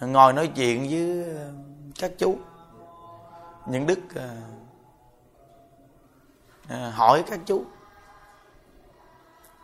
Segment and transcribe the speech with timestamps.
[0.00, 1.26] ngồi nói chuyện với
[1.98, 2.38] các chú
[3.66, 4.28] những đức à,
[6.68, 7.64] à, hỏi các chú.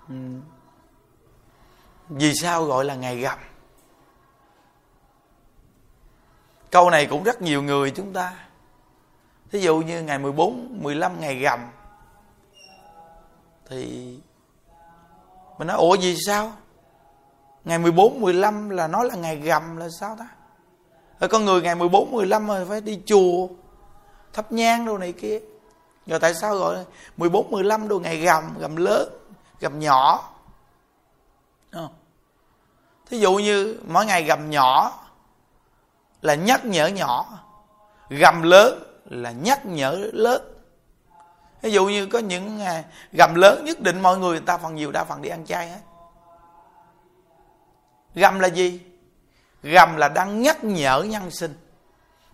[0.09, 0.15] Ừ,
[2.09, 3.39] vì sao gọi là ngày gầm
[6.71, 8.35] câu này cũng rất nhiều người chúng ta
[9.51, 11.61] thí dụ như ngày 14, 15 ngày gầm
[13.67, 14.19] thì
[15.59, 16.53] mình nói ủa vì sao?
[17.65, 20.29] Ngày 14, 15 là nói là ngày gầm là sao ta?
[21.21, 23.49] Rồi con người ngày 14, 15 rồi phải đi chùa
[24.33, 25.41] thắp nhang đồ này kia.
[26.07, 26.85] Rồi tại sao gọi
[27.17, 29.09] 14, 15 đồ ngày gầm gầm lớn
[29.61, 30.29] gầm nhỏ?
[31.73, 31.95] Không?
[33.13, 34.93] thí dụ như mỗi ngày gầm nhỏ
[36.23, 37.39] là nhắc nhở nhỏ
[38.09, 40.43] gầm lớn là nhắc nhở lớn.
[41.63, 42.61] Ví dụ như có những
[43.13, 45.69] gầm lớn nhất định mọi người người ta phần nhiều đa phần đi ăn chay
[45.69, 45.81] hết
[48.15, 48.81] gầm là gì?
[49.63, 51.55] Gầm là đang nhắc nhở nhân sinh.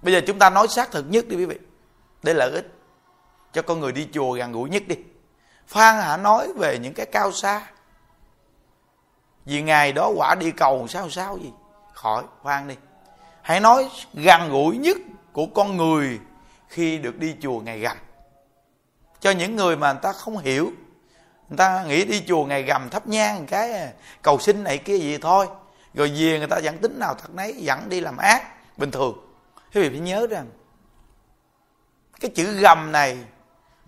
[0.02, 1.58] Bây giờ chúng ta nói xác thực nhất đi quý vị.
[2.22, 2.74] Để lợi ích
[3.52, 4.96] cho con người đi chùa gần gũi nhất đi.
[5.66, 7.66] Phan hả nói về những cái cao xa.
[9.44, 11.52] Vì ngày đó quả đi cầu sao sao gì?
[11.92, 12.74] Khỏi khoan đi.
[13.42, 14.96] Hãy nói gần gũi nhất
[15.32, 16.20] của con người
[16.68, 17.96] khi được đi chùa ngày gầm
[19.20, 20.72] cho những người mà người ta không hiểu,
[21.48, 25.18] người ta nghĩ đi chùa ngày gầm thắp nhang cái cầu sinh này kia gì
[25.18, 25.46] thôi
[25.94, 28.42] rồi về người ta dẫn tính nào thật nấy dẫn đi làm ác,
[28.76, 29.18] bình thường.
[29.74, 30.46] Quý vị phải nhớ rằng,
[32.20, 33.18] cái chữ gầm này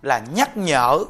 [0.01, 1.03] là nhắc nhở.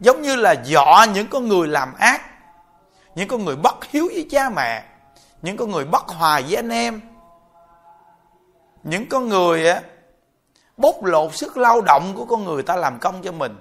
[0.00, 2.22] Giống như là dọa những con người làm ác,
[3.14, 4.84] những con người bất hiếu với cha mẹ,
[5.42, 7.00] những con người bất hòa với anh em.
[8.82, 9.82] Những con người á,
[10.76, 13.56] bóc lột sức lao động của con người ta làm công cho mình.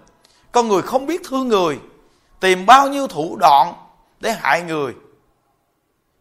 [0.52, 1.80] Con người không biết thương người
[2.44, 3.74] tìm bao nhiêu thủ đoạn
[4.20, 4.96] để hại người.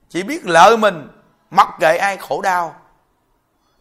[0.09, 1.09] Chỉ biết lợi mình,
[1.51, 2.75] mặc kệ ai khổ đau.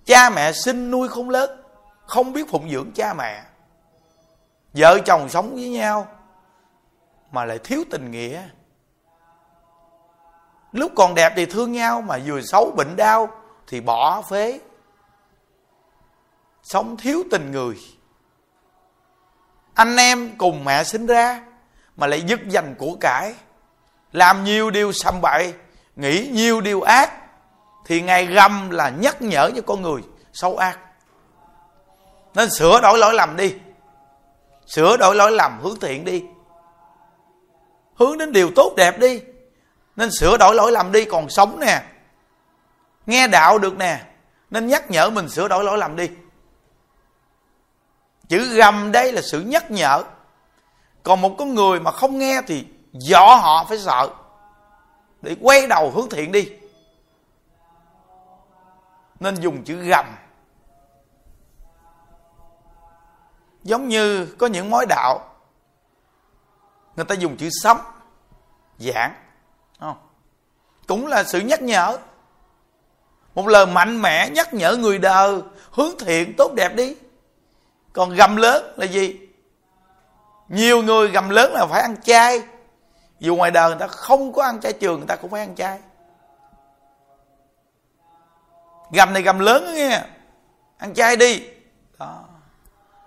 [0.06, 1.64] Cha mẹ sinh nuôi không lớn,
[2.06, 3.44] không biết phụng dưỡng cha mẹ.
[4.74, 6.08] Vợ chồng sống với nhau
[7.32, 8.44] mà lại thiếu tình nghĩa.
[10.72, 13.30] Lúc còn đẹp thì thương nhau, mà vừa xấu bệnh đau
[13.68, 14.60] thì bỏ phế.
[16.64, 17.76] Sống thiếu tình người.
[19.74, 21.42] Anh em cùng mẹ sinh ra
[22.02, 23.34] mà lại dứt dành của cải.
[24.12, 25.54] Làm nhiều điều xâm bậy,
[25.96, 27.12] nghĩ nhiều điều ác,
[27.86, 30.02] thì ngài gầm là nhắc nhở cho con người
[30.34, 30.80] xấu ác.
[32.36, 33.56] Nên sửa đổi lỗi lầm đi.
[34.68, 36.24] Sửa đổi lỗi lầm hướng thiện đi.
[37.96, 39.22] Hướng đến điều tốt đẹp đi.
[39.96, 41.84] Nên sửa đổi lỗi lầm đi còn sống nè.
[43.06, 44.02] Nghe đạo được nè.
[44.50, 46.10] Nên nhắc nhở mình sửa đổi lỗi lầm đi.
[48.28, 50.04] Chữ gầm đây là sự nhắc nhở
[51.04, 54.10] còn một con người mà không nghe thì dọ họ phải sợ.
[55.22, 56.50] Để quay đầu hướng thiện đi.
[59.20, 60.06] Nên dùng chữ gầm.
[63.64, 65.30] Giống như có những mối đạo,
[66.96, 67.78] người ta dùng chữ sấm
[68.80, 69.14] giảng
[69.80, 69.98] không?
[70.88, 71.98] cũng là sự nhắc nhở.
[73.36, 75.42] Một lời mạnh mẽ nhắc nhở người đời,
[75.72, 76.96] hướng thiện tốt đẹp đi.
[77.94, 79.20] Còn gầm lớn là gì?
[80.52, 82.42] Nhiều người gầm lớn là phải ăn chay.
[83.20, 85.56] Dù ngoài đời người ta không có ăn chay, trường người ta cũng phải ăn
[85.56, 85.80] chay.
[88.92, 90.02] Gầm này gầm lớn đó nghe.
[90.78, 91.44] Ăn chay đi.
[92.00, 92.24] Đó.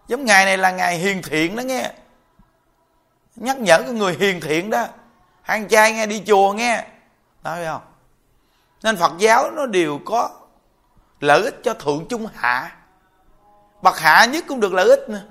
[0.09, 1.91] Giống ngày này là ngày hiền thiện đó nghe.
[3.37, 4.87] Nhắc nhở cái người hiền thiện đó.
[5.43, 6.77] Ăn chay nghe, đi chùa nghe.
[7.43, 7.83] Đó, thấy không?
[8.83, 10.31] Nên phật giáo nó đều có
[11.21, 12.77] lợi ích cho thượng trung hạ.
[13.83, 15.23] Bậc hạ nhất cũng được lợi ích nữa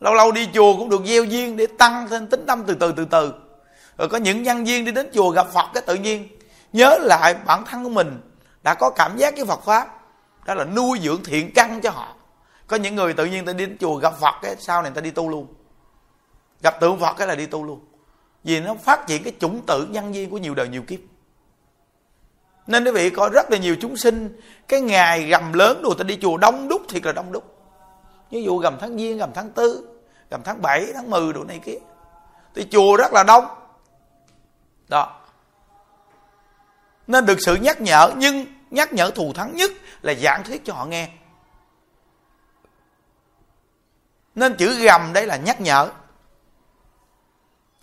[0.00, 2.92] lâu lâu đi chùa cũng được gieo duyên để tăng thêm tính tâm từ từ
[2.92, 3.32] từ từ.
[3.98, 6.28] Rồi có những nhân viên đi đến chùa gặp phật cái tự nhiên.
[6.72, 8.20] Nhớ lại bản thân của mình,
[8.62, 10.00] đã có cảm giác với phật pháp,
[10.46, 12.16] đó là nuôi dưỡng thiện căn cho họ.
[12.66, 15.00] Có những người tự nhiên ta đi đến chùa gặp phật cái, sau này ta
[15.00, 15.46] đi tu luôn.
[16.62, 17.80] Gặp tượng phật cái là đi tu luôn.
[18.44, 21.00] Vì nó phát triển cái chủng tử nhân viên của nhiều đời nhiều kiếp.
[22.66, 26.04] Nên quý vị, có rất là nhiều chúng sinh, cái ngày gầm lớn đồ ta
[26.04, 27.44] đi chùa đông đúc, thiệt là đông đúc.
[28.30, 29.89] Ví dụ gầm tháng giêng, gầm tháng tư
[30.30, 31.78] gầm tháng 7, tháng 10 đồ này kia.
[32.54, 33.44] Thì chùa rất là đông.
[34.88, 35.20] Đó.
[37.06, 39.70] Nên được sự nhắc nhở nhưng nhắc nhở thù thắng nhất
[40.02, 41.08] là giảng thuyết cho họ nghe.
[44.34, 45.88] Nên chữ gầm đây là nhắc nhở.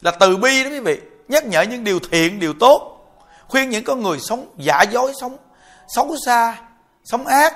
[0.01, 1.01] Là từ bi đó quý vị.
[1.27, 2.93] Nhắc nhở những điều thiện điều tốt.
[3.47, 5.37] Khuyên những con người sống giả dối sống
[5.87, 6.61] xấu xa
[7.03, 7.55] sống ác.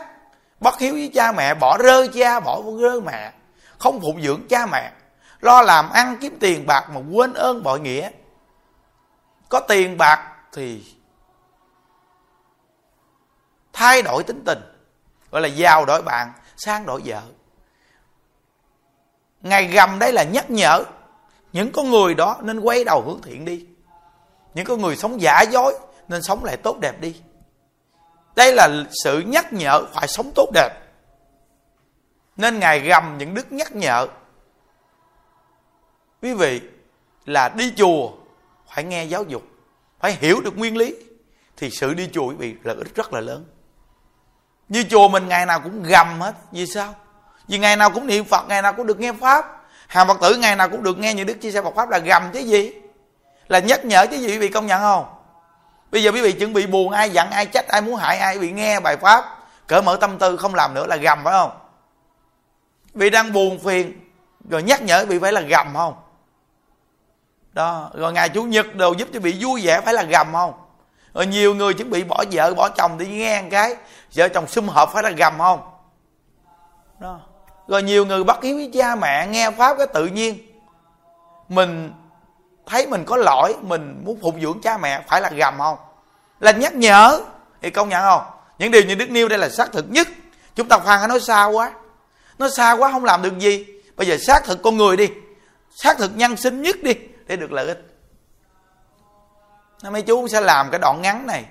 [0.60, 3.34] Bất hiếu với cha mẹ bỏ rơi cha bỏ rơi mẹ
[3.82, 4.92] không phụng dưỡng cha mẹ.
[5.40, 8.10] Lo làm ăn kiếm tiền bạc mà quên ơn bội nghĩa.
[9.50, 10.84] Có tiền bạc thì
[13.74, 14.60] thay đổi tính tình,
[15.32, 17.22] gọi là giàu đổi bạn, sang đổi vợ.
[19.42, 20.84] Ngày gầm đấy là nhắc nhở,
[21.54, 23.66] những con người đó nên quay đầu hướng thiện đi.
[24.54, 27.22] Những con người sống giả dối nên sống lại tốt đẹp đi.
[28.36, 28.70] Đây là
[29.04, 30.70] sự nhắc nhở phải sống tốt đẹp
[32.38, 34.08] nên ngài gầm những đức nhắc nhở.
[36.22, 36.62] Quý vị,
[37.26, 38.12] là đi chùa,
[38.74, 39.44] phải nghe giáo dục,
[40.00, 40.96] phải hiểu được nguyên lý,
[41.58, 43.46] thì sự đi chùa quý vị lợi ích rất là lớn.
[44.70, 46.96] Như chùa mình ngày nào cũng gầm hết, vì sao?
[47.48, 49.62] Vì ngày nào cũng niệm phật, ngày nào cũng được nghe pháp.
[49.88, 51.98] Hàng phật tử ngày nào cũng được nghe những đức chia sẻ Phật pháp là
[51.98, 52.72] gầm chứ gì?
[53.48, 55.06] Là nhắc nhở chứ gì quý vị công nhận không?
[55.92, 58.40] Bây giờ quý vị chuẩn bị buồn, ai giận, ai trách, ai muốn hại, ai
[58.40, 59.38] bị nghe bài pháp
[59.68, 61.52] cỡ mở tâm tư không làm nữa là gầm, phải không?
[62.94, 64.12] Vì đang buồn phiền,
[64.50, 65.94] rồi nhắc nhở bị phải là gầm không?
[67.54, 70.54] Đó, rồi ngày chủ nhật đồ giúp cho bị vui vẻ phải là gầm không?
[71.14, 73.76] Rồi nhiều người chuẩn bị bỏ vợ, bỏ chồng đi nghe một cái,
[74.16, 75.60] vợ chồng sum hợp phải là gầm không?
[77.00, 77.20] Đó.
[77.68, 80.38] Rồi nhiều người bắt hiếu với cha mẹ nghe pháp cái tự nhiên.
[81.50, 81.94] Mình
[82.66, 85.78] thấy mình có lỗi, mình muốn phục dưỡng cha mẹ phải là gầm không?
[86.40, 87.22] Là nhắc nhở,
[87.62, 88.22] thì công nhận không?
[88.60, 90.08] Những điều như đức nêu đây là xác thực nhất.
[90.56, 91.72] Chúng ta khoan nói xa quá
[92.42, 93.66] nó xa quá, không làm được gì.
[93.96, 95.10] Bây giờ xác thực con người đi.
[95.76, 96.94] Xác thực nhân sinh nhất đi,
[97.26, 97.88] để được lợi ích.
[99.92, 101.46] Mấy chú sẽ làm cái đoạn ngắn này.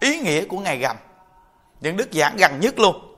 [0.00, 0.96] Ý nghĩa của ngày gầm.
[1.80, 3.16] Những đức giảng gần nhất luôn.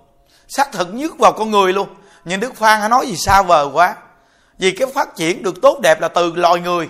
[0.49, 1.88] Xác thực nhất vào con người luôn.
[2.25, 3.97] Nhưng đức phan hay nói gì xa vời quá.
[4.59, 6.88] Vì cái phát triển được tốt đẹp là từ loài người.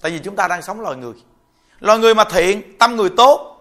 [0.00, 1.14] Tại vì chúng ta đang sống loài người.
[1.80, 3.56] Loài người mà thiện, tâm người tốt,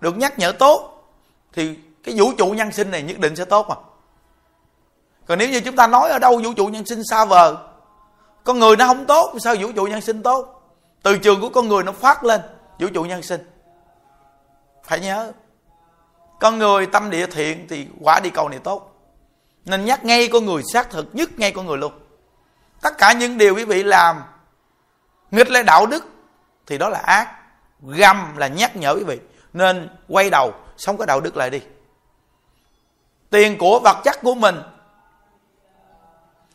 [0.00, 1.04] được nhắc nhở tốt,
[1.52, 1.74] thì
[2.04, 3.74] cái vũ trụ nhân sinh này nhất định sẽ tốt mà
[5.28, 7.54] còn nếu như chúng ta nói ở đâu vũ trụ nhân sinh xa vời,
[8.44, 10.62] con người nó không tốt, sao vũ trụ nhân sinh tốt?
[11.02, 12.40] Từ trường của con người nó phát lên,
[12.78, 13.50] vũ trụ nhân sinh.
[14.84, 15.32] Phải nhớ,
[16.40, 18.92] con người tâm địa thiện thì quả đi cầu này tốt.
[19.64, 21.92] Nên nhắc ngay con người xác thực nhất ngay con người luôn.
[22.80, 24.22] Tất cả những điều quý vị làm,
[25.30, 26.06] nghịch lại đạo đức,
[26.66, 27.34] thì đó là ác.
[27.82, 29.18] Găm là nhắc nhở quý vị,
[29.52, 31.60] nên quay đầu, sống cái đạo đức lại đi.
[33.30, 34.54] Tiền của vật chất của mình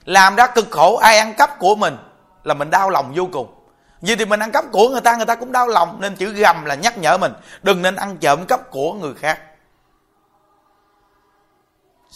[0.06, 1.98] làm ra cực khổ, ai ăn cắp của mình
[2.44, 3.54] là mình đau lòng vô cùng.
[4.02, 6.34] Vì thì mình ăn cắp của người ta người ta cũng đau lòng, nên chữ
[6.34, 7.34] gầm là nhắc nhở mình,
[7.64, 9.40] đừng nên ăn trộm cắp của người khác.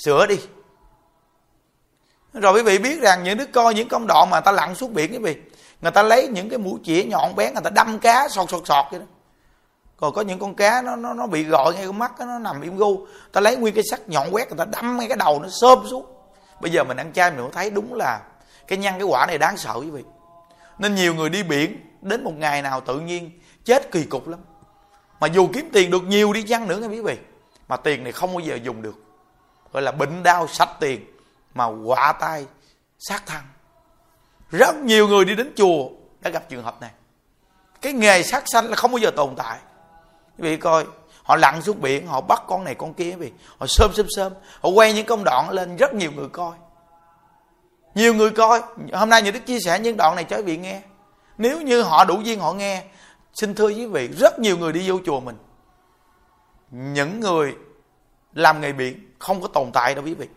[0.06, 0.40] Sửa đi.
[2.34, 4.94] Rồi quý vị biết rằng những đứa coi những công đoạn mà ta lặn xuống
[4.94, 5.36] biển quý vị
[5.82, 8.62] người ta lấy những cái mũi chĩa nhọn bén, người ta đâm cá sọt sọt
[8.66, 9.06] sọt vậy đó.
[9.98, 12.62] Còn có những con cá nó nó nó bị gọi ngay con mắt, nó nằm
[12.62, 13.06] im gu.
[13.32, 15.88] Ta lấy nguyên cái sắt nhọn quét, người ta đâm ngay cái đầu nó xôm
[15.90, 16.06] xuống
[16.62, 18.22] bây giờ mình ăn chay mình cũng thấy đúng là
[18.68, 20.04] cái nhân cái quả này đáng sợ quý vị.
[20.78, 23.32] Nên nhiều người đi biển, đến một ngày nào tự nhiên
[23.66, 24.40] chết kỳ cục lắm.
[25.20, 27.18] Mà dù kiếm tiền được nhiều đi chăng nữa nghe quý vị,
[27.68, 28.96] mà tiền này không bao giờ dùng được.
[29.74, 31.06] Gọi là bệnh đau sạch tiền,
[31.54, 32.46] mà quả tay
[33.00, 33.42] sát thân
[34.52, 35.90] rất nhiều người đi đến chùa
[36.22, 36.92] đã gặp trường hợp này.
[37.82, 39.58] Cái nghề sát sanh là không bao giờ tồn tại.
[40.38, 40.86] Quý vị coi
[41.28, 44.34] họ lặn xuống biển, họ bắt con này con kia vì họ sơm sơm sơm
[44.62, 46.52] họ quay những công đoạn lên rất nhiều người coi.
[47.96, 48.62] Nhiều người coi.
[48.94, 50.82] Hôm nay những đức chia sẻ những đoạn này cho quý vị nghe.
[51.38, 52.84] Nếu như họ đủ duyên họ nghe,
[53.34, 55.38] xin thưa quý vị, rất nhiều người đi vô chùa mình.
[56.72, 57.56] Những người
[58.34, 60.28] làm nghề biển không có tồn tại đâu quý vị.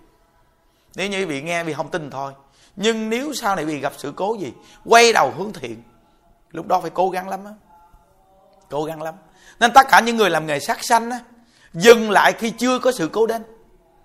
[0.97, 2.33] Nếu như quý vị nghe, vì không tin thôi.
[2.76, 4.53] Nhưng nếu sau này bị vị gặp sự cố gì,
[4.85, 5.83] quay đầu hướng thiện,
[6.50, 7.53] lúc đó phải cố gắng lắm á.
[8.71, 9.14] Cố gắng lắm
[9.61, 11.21] nên tất cả những người làm nghề sát sanh á
[11.75, 13.43] dừng lại khi chưa có sự cố đến.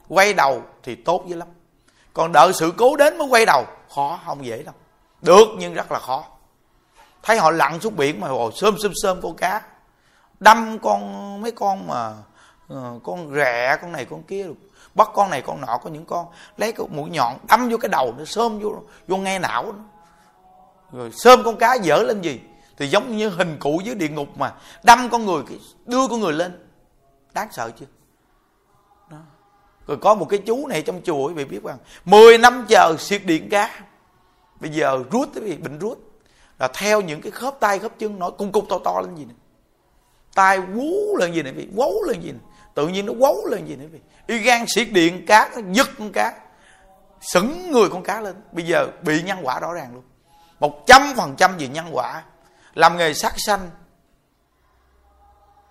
[0.07, 1.47] Quay đầu thì tốt dữ lắm.
[2.13, 4.73] Còn đợi sự cố đến mới quay đầu khó không dễ đâu.
[5.21, 6.23] Được nhưng rất là khó.
[7.23, 9.61] Thấy họ lặn xuống biển mà hồi sơm sơm sơm con cá.
[10.39, 12.13] Đâm con mấy con mà
[12.73, 14.45] uh, con rẹ con này con kia
[14.95, 16.25] bắt con này con nọ có những con
[16.57, 18.75] lấy cái mũi nhọn đâm vô cái đầu nó sơm vô
[19.07, 19.83] vô ngay não nó.
[20.91, 22.39] rồi sơm con cá dở lên gì?
[22.77, 24.53] Thì giống như hình cụ dưới địa ngục mà.
[24.83, 25.43] Đâm con người
[25.85, 26.67] đưa con người lên.
[27.33, 27.85] Đáng sợ chưa?
[29.09, 29.17] Đó.
[29.87, 32.95] rồi có một cái chú này trong chùa quý vị biết rằng 10 năm chờ
[32.99, 33.79] siết điện cá.
[34.59, 35.99] Bây giờ rút quý vị bệnh rút.
[36.59, 39.25] Là theo những cái khớp tay, khớp chân nó cung cục to to lên gì
[39.25, 39.35] này
[40.35, 42.41] tay vú lên gì này bị quấu lên gì này
[42.73, 45.87] tự nhiên nó quấu lên gì nữa vì y gan siết điện cá, nó giật
[45.99, 46.33] con cá.
[47.21, 48.35] Sững người con cá lên.
[48.51, 50.03] Bây giờ bị nhân quả rõ ràng luôn.
[50.59, 52.23] Một trăm phần trăm gì nhân quả
[52.75, 53.69] làm nghề sát sanh.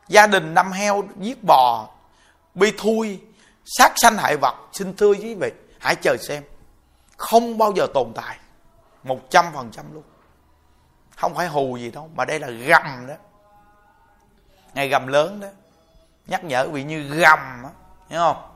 [0.09, 1.89] Gia đình năm heo giết bò
[2.55, 3.21] bi thui
[3.65, 4.55] sát sanh hại vật.
[4.73, 6.43] Xin thưa quý vị hãy chờ xem.
[7.17, 8.39] Không bao giờ tồn tại.
[9.03, 10.03] Một trăm phần trăm luôn.
[11.17, 13.15] Không phải hù gì đâu mà đây là gầm đó.
[14.75, 15.49] Ngày gầm lớn đó.
[16.27, 17.71] Nhắc nhở bị như gầm đó,
[18.09, 18.51] hiểu không?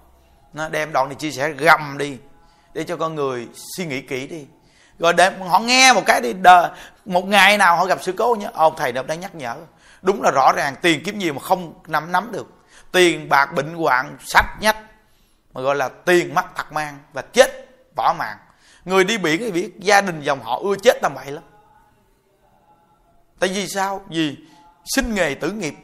[0.53, 2.19] Nó đem đoạn này chia sẻ gầm đi
[2.75, 4.47] để cho con người suy nghĩ kỹ đi
[4.99, 6.75] rồi để họ nghe một cái đi, đờ,
[7.05, 9.57] một ngày nào họ gặp sự cố nhé ông thầy đang nhắc nhở.
[10.03, 12.47] Đúng là rõ ràng, tiền kiếm nhiều mà không nắm nắm được.
[12.93, 14.77] Tiền bạc bệnh hoạn, sách nhách,
[15.55, 18.39] mà gọi là tiền mắc thật mang và chết bỏ mạng.
[18.85, 21.45] Người đi biển thì biết, gia đình dòng họ ưa chết tầm bậy lắm.
[23.39, 24.05] Tại vì sao?
[24.09, 24.37] Vì
[24.85, 25.75] sinh nghề tử nghiệp.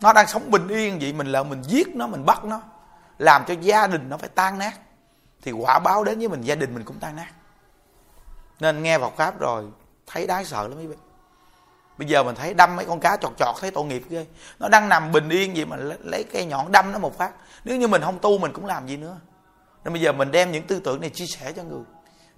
[0.00, 2.60] Nó đang sống bình yên vậy, mình là mình giết nó, mình bắt nó,
[3.18, 4.72] làm cho gia đình nó phải tan nát.
[5.42, 7.28] Thì quả báo đến với mình, gia đình mình cũng tan nát
[8.60, 9.64] nên nghe phật pháp rồi,
[10.06, 10.96] thấy đáng sợ lắm quý vị
[11.98, 14.26] bây giờ mình thấy đâm mấy con cá chọt chọt, thấy tội nghiệp ghê.
[14.58, 17.32] Nó đang nằm bình yên vậy mà lấy cây nhọn đâm nó một phát.
[17.64, 19.16] Nếu như mình không tu, mình cũng làm gì nữa.
[19.84, 21.82] Nên bây giờ mình đem những tư tưởng này chia sẻ cho người.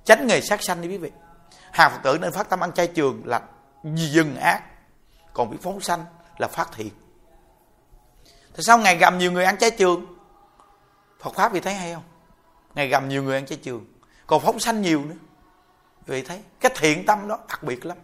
[0.04, 1.10] Tránh nghề sát sanh đi quý vị.
[1.72, 3.42] Hàng phật tử nên phát tâm ăn chay trường là
[3.94, 4.62] dừng ác,
[5.32, 6.04] còn biết phóng sanh
[6.38, 6.90] là phát thiện.
[8.52, 10.06] Tại sao ngày gầm nhiều người ăn trái trường?
[11.20, 12.02] Phật pháp vì thấy hay không?
[12.74, 13.86] Ngày gầm nhiều người ăn trái trường,
[14.26, 15.14] còn phóng sanh nhiều nữa
[16.08, 17.96] vì thấy cái thiện tâm đó đặc biệt lắm.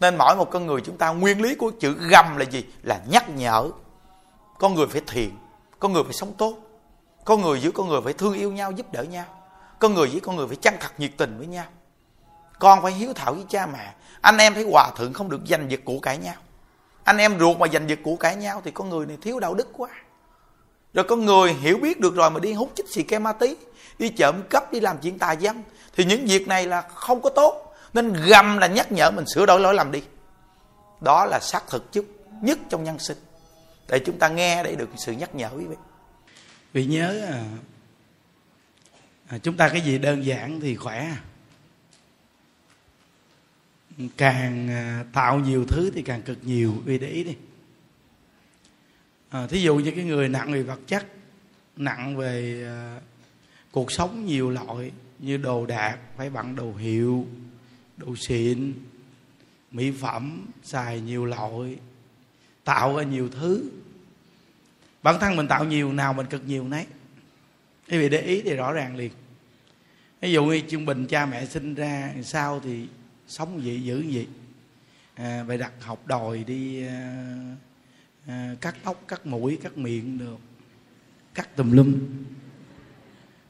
[0.00, 2.64] Nên mỗi một con người chúng ta, nguyên lý của chữ gầm là gì?
[2.82, 3.70] Là nhắc nhở.
[4.58, 5.38] Con người phải thiện,
[5.78, 6.54] con người phải sống tốt.
[7.24, 9.24] Con người với con người phải thương yêu nhau, giúp đỡ nhau.
[9.78, 11.64] Con người với con người phải chân thật nhiệt tình với nhau.
[12.58, 13.94] Con phải hiếu thảo với cha mẹ.
[14.20, 16.34] Anh em thấy hòa thượng không được giành giật của cải nhau.
[17.04, 19.54] Anh em ruột mà giành giật của cải nhau thì con người này thiếu đạo
[19.54, 19.88] đức quá
[20.94, 23.56] rồi con người hiểu biết được rồi mà đi hút chích xì ke ma tí
[23.98, 25.62] đi trộm cắp đi làm chuyện tà dâm
[25.98, 27.74] thì những việc này là không có tốt.
[27.94, 30.02] Nên gầm là nhắc nhở mình sửa đổi lỗi lầm đi.
[31.00, 32.06] Đó là xác thực chút
[32.42, 33.18] nhất trong nhân sinh.
[33.88, 35.76] Để chúng ta nghe để được sự nhắc nhở quý vị.
[36.72, 37.44] Vì nhớ à,
[39.28, 41.10] à, chúng ta cái gì đơn giản thì khỏe.
[44.16, 46.74] Càng à, tạo nhiều thứ thì càng cực nhiều.
[46.84, 47.34] Vì để ý đi
[49.30, 51.06] à, thí dụ như cái người nặng về vật chất
[51.76, 53.00] nặng về à,
[53.70, 57.26] cuộc sống nhiều loại như đồ đạc phải bằng đồ hiệu
[57.96, 58.72] đồ xịn
[59.70, 61.76] mỹ phẩm xài nhiều loại
[62.64, 63.70] tạo ra nhiều thứ.
[65.02, 66.86] Bản thân mình tạo nhiều nào mình cực nhiều nấy.
[67.90, 69.12] Quý vị để ý thì rõ ràng liền.
[70.20, 72.86] Ví dụ như trung bình cha mẹ sinh ra sao thì
[73.28, 74.26] sống vậy giữ vậy?
[75.14, 77.26] À, phải đặt học đòi đi à,
[78.28, 80.38] à, cắt tóc cắt mũi cắt miệng được.
[81.34, 81.98] Cắt tùm lum.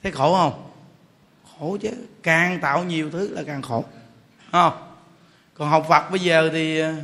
[0.02, 0.70] Thấy khổ không?
[1.58, 1.90] Khổ chứ.
[2.22, 3.84] Càng tạo nhiều thứ là càng khổ.
[4.52, 4.72] Không?
[5.54, 6.96] Còn học Phật bây giờ thì à,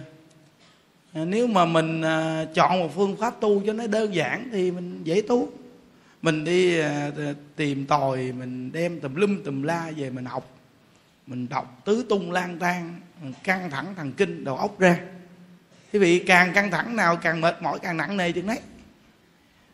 [1.12, 5.00] nếu mà mình à, chọn một phương pháp tu cho nó đơn giản thì mình
[5.04, 5.49] dễ tu.
[6.23, 7.11] Mình đi à,
[7.57, 10.50] tìm tòi mình đem tùm lum tùm la về mình học.
[11.26, 13.00] Mình đọc tứ tung lang tan
[13.43, 15.00] căng thẳng thần kinh đầu óc ra
[15.95, 18.61] quý vị càng căng thẳng nào, càng mệt mỏi, càng nặng nề chừng đấy.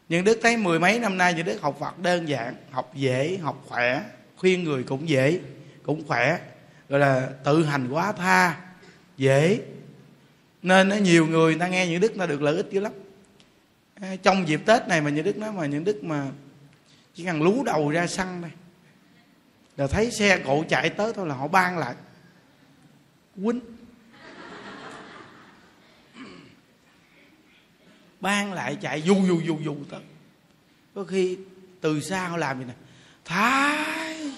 [0.09, 3.39] Nhưng đức thấy mười mấy năm nay, những đức học phật đơn giản, học dễ,
[3.43, 4.03] học khỏe,
[4.37, 5.41] khuyên người cũng dễ,
[5.83, 6.41] cũng khỏe.
[6.89, 8.57] Gọi là tự hành quá tha,
[9.17, 9.61] dễ.
[10.63, 12.93] Nên nhiều người ta nghe những đức ta được lợi ích dữ lắm.
[14.23, 16.27] Trong dịp tết này mà những đức nói mà những đức mà
[17.15, 18.51] chỉ cần lú đầu ra xăng đây
[19.77, 21.95] là thấy xe cộ chạy tới thôi là họ ban lại.
[23.45, 23.61] Quýnh.
[28.21, 30.01] Ban lại chạy du du du du tới.
[30.95, 31.39] Có khi
[31.81, 32.75] từ xa họ làm gì nè.
[33.25, 34.33] Thái.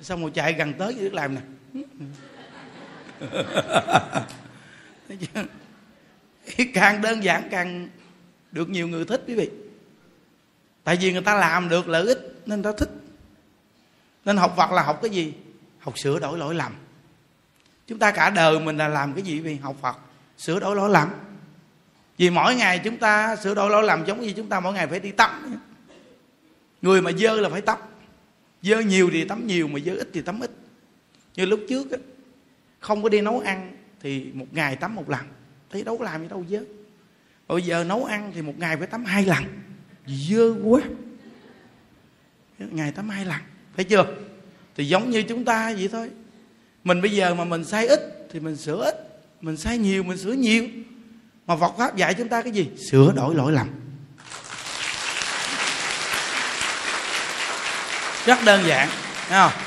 [0.00, 1.40] Xong rồi chạy gần tới gì làm nè.
[6.74, 7.88] Càng đơn giản càng
[8.52, 9.50] được nhiều người thích quý vị.
[10.84, 12.90] Tại vì người ta làm được lợi ích nên ta thích.
[14.24, 15.34] Nên học Phật là học cái gì?
[15.78, 16.74] Học sửa đổi lỗi lầm.
[17.86, 19.96] Chúng ta cả đời mình là làm cái gì vì học Phật
[20.38, 21.08] sửa đổi lỗi lầm.
[22.18, 24.86] Vì mỗi ngày chúng ta sửa đổi lỗi lầm giống như chúng ta mỗi ngày
[24.86, 25.56] phải đi tắm.
[26.82, 27.78] Người mà dơ là phải tắm.
[28.62, 30.50] Dơ nhiều thì tắm nhiều, mà dơ ít thì tắm ít.
[31.34, 31.98] Như lúc trước á,
[32.80, 35.20] không có đi nấu ăn thì một ngày tắm một lần.
[35.70, 36.60] Thấy đâu có làm gì đâu, dơ.
[37.48, 39.44] Bây giờ nấu ăn thì một ngày phải tắm hai lần.
[40.06, 40.80] Dơ quá.
[42.58, 43.40] Ngày tắm hai lần.
[43.76, 44.06] Thấy chưa?
[44.76, 46.10] Thì giống như chúng ta vậy thôi.
[46.84, 48.00] Mình bây giờ mà mình sai ít
[48.30, 49.05] thì mình sửa ít
[49.40, 50.66] mình sai nhiều, mình sửa nhiều.
[51.46, 52.68] Mà Phật pháp dạy chúng ta cái gì?
[52.90, 53.68] Sửa đổi lỗi lầm.
[58.26, 58.88] Rất đơn giản,
[59.28, 59.62] thấy không?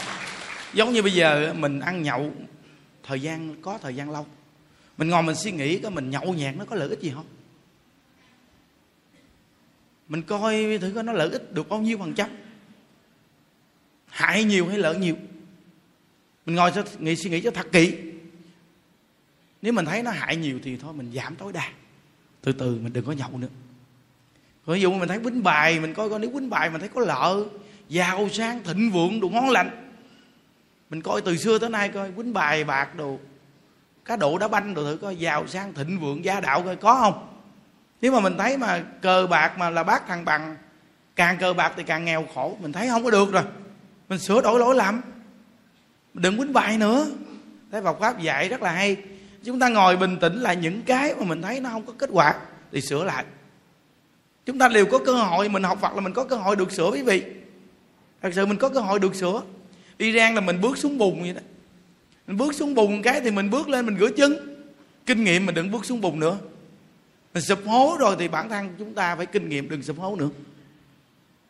[0.74, 2.34] Giống như bây giờ mình ăn nhậu
[3.04, 4.28] thời gian, có thời gian lâu.
[4.98, 7.26] Mình ngồi mình suy nghĩ cái mình nhậu nhẹt nó có lợi ích gì không?
[10.08, 12.30] Mình coi thử coi nó lợi ích được bao nhiêu phần trăm.
[14.08, 15.16] Hại nhiều hay lợi nhiều?
[16.46, 18.09] Mình ngồi nghĩ suy nghĩ cho thật kỹ
[19.62, 21.70] nếu mình thấy nó hại nhiều thì thôi, mình giảm tối đa.
[22.42, 23.48] Từ từ, mình đừng có nhậu nữa.
[24.66, 27.02] Ví dụ mình thấy quýnh bài, mình coi coi nếu quýnh bài mình thấy có
[27.02, 27.46] lợ
[27.90, 29.92] giàu sang, thịnh vượng đồ ngon lành.
[30.90, 33.20] Mình coi từ xưa tới nay coi, quýnh bài, bạc đồ.
[34.06, 36.96] Cá độ đá banh đồ thử coi, giàu sang, thịnh vượng, gia đạo coi, có
[37.02, 37.28] không?
[38.02, 40.56] Nếu mà mình thấy mà cờ bạc mà là bác thằng bằng,
[41.16, 42.58] càng cờ bạc thì càng nghèo khổ.
[42.62, 43.44] Mình thấy không có được rồi.
[44.10, 45.02] Mình sửa đổi lỗi lầm.
[46.14, 47.08] Đừng quýnh bài nữa.
[47.72, 48.98] Thế Phật pháp dạy rất là hay
[49.44, 52.10] chúng ta ngồi bình tĩnh là những cái mà mình thấy nó không có kết
[52.14, 52.36] quả
[52.72, 53.26] thì sửa lại.
[54.46, 56.72] Chúng ta đều có cơ hội, mình học Phật là mình có cơ hội được
[56.72, 57.24] sửa quý vị.
[58.22, 59.42] Thật sự mình có cơ hội được sửa.
[59.98, 61.42] Đi là mình bước xuống bùn vậy đó.
[62.28, 64.56] Mình bước xuống bùn cái thì mình bước lên mình rửa chân.
[65.06, 66.38] Kinh nghiệm mình đừng bước xuống bùn nữa.
[67.34, 70.16] Mình sụp hố rồi thì bản thân chúng ta phải kinh nghiệm đừng sụp hố
[70.16, 70.30] nữa.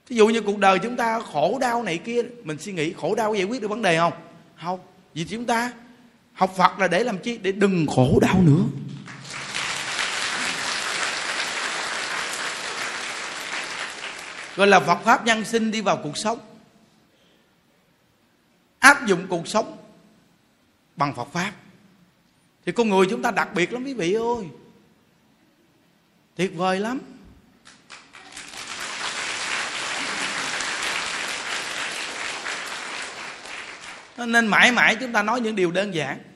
[0.08, 3.15] Ví dụ như cuộc đời chúng ta khổ đau này kia, mình suy nghĩ khổ
[3.15, 4.13] đau giải quyết được vấn đề không?
[4.63, 4.79] Không.
[5.13, 5.72] Vì chúng ta
[6.39, 7.38] học phật là để làm chi?
[7.38, 8.63] Để đừng khổ đau nữa.
[14.55, 16.39] Gọi là phật pháp nhân sinh đi vào cuộc sống.
[18.79, 19.77] Áp dụng cuộc sống
[20.96, 21.51] bằng phật pháp.
[22.65, 24.46] Thì con người chúng ta đặc biệt lắm quý vị ơi.
[26.36, 27.00] Tuyệt vời lắm.
[34.17, 36.28] Nên mãi mãi chúng ta nói những điều đơn giản.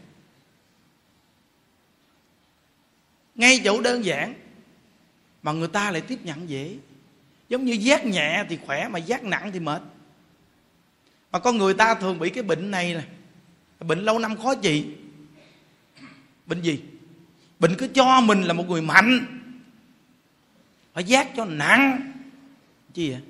[3.35, 4.33] Ngay chỗ đơn giản,
[5.43, 6.77] mà người ta lại tiếp nhận dễ.
[7.49, 9.81] Giống như giác nhẹ thì khỏe, mà giác nặng thì mệt.
[11.31, 13.03] Mà con người ta thường bị cái bệnh này nè.
[13.79, 14.87] Bệnh lâu năm khó trị.
[16.45, 16.83] Bệnh gì?
[17.59, 19.39] Bệnh cứ cho mình là một người mạnh.
[20.93, 22.13] Phải giác cho nặng.
[22.93, 23.21] Chi vậy?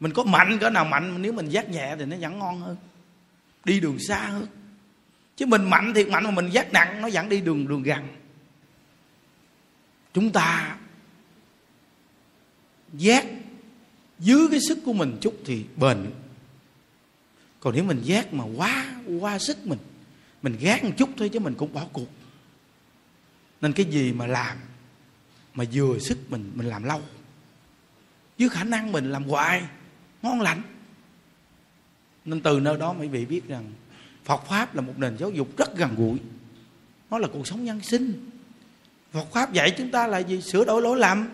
[0.00, 2.76] Mình có mạnh, cỡ nào mạnh nếu mình giác nhẹ thì nó vẫn ngon hơn.
[3.64, 4.46] Đi đường xa hơn
[5.40, 8.08] chứ mình mạnh thiệt, mạnh mà mình giác nặng, nó vẫn đi đường đường gần
[10.14, 10.76] chúng ta
[12.92, 13.26] giác
[14.18, 16.10] dưới cái sức của mình chút thì bền.
[17.60, 19.78] Còn nếu mình giác mà quá quá sức mình
[20.42, 22.08] mình gác một chút thôi chứ mình cũng bỏ cuộc.
[23.60, 24.56] Nên cái gì mà làm
[25.54, 27.02] mà vừa sức mình mình làm lâu?
[28.38, 29.62] Với khả năng mình làm hoài,
[30.22, 30.62] ngon lành.
[32.24, 33.72] Nên từ nơi đó mấy vị biết rằng
[34.24, 36.18] Phật pháp là một nền giáo dục rất gần gũi.
[37.10, 38.30] Nó là cuộc sống nhân sinh.
[39.12, 40.40] Phật pháp dạy chúng ta là gì?
[40.42, 41.28] Sửa đổi lỗi lầm.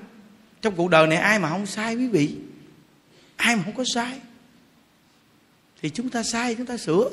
[0.63, 2.37] Trong cuộc đời này ai mà không sai quý vị?
[3.37, 4.21] Ai mà không có sai?
[5.83, 7.11] Thì chúng ta sai, chúng ta sửa.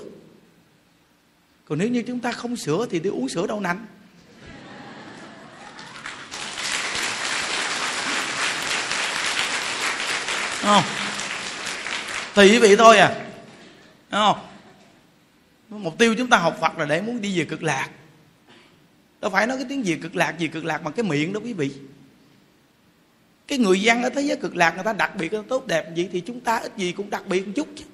[1.66, 3.86] Còn nếu như chúng ta không sửa thì đi uống sữa đậu nành.
[10.62, 10.84] Không.
[12.34, 13.26] Tùy quý vị thôi à.
[14.12, 14.53] Không
[15.80, 17.90] mục tiêu chúng ta học phật là để muốn đi về cực lạc.
[19.22, 21.40] Đâu phải nói cái tiếng gì cực lạc gì cực lạc bằng cái miệng đó
[21.44, 21.72] quý vị.
[23.48, 26.10] Cái người dân ở thế giới cực lạc, người ta đặc biệt tốt đẹp vậy
[26.12, 27.86] thì chúng ta ít gì cũng đặc biệt một chút chứ.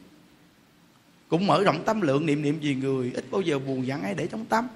[1.27, 4.13] Cũng mở rộng tâm lượng niệm niệm gì người, ít bao giờ buồn giận ai
[4.13, 4.67] để trong tâm.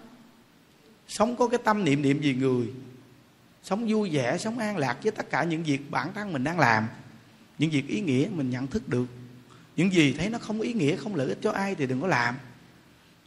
[1.07, 2.67] Sống có cái tâm niệm niệm gì người.
[3.63, 6.59] Sống vui vẻ, sống an lạc với tất cả những việc bản thân mình đang
[6.59, 6.87] làm.
[7.57, 9.05] Những việc ý nghĩa mình nhận thức được.
[9.75, 12.07] Những gì thấy nó không ý nghĩa, không lợi ích cho ai thì đừng có
[12.07, 12.35] làm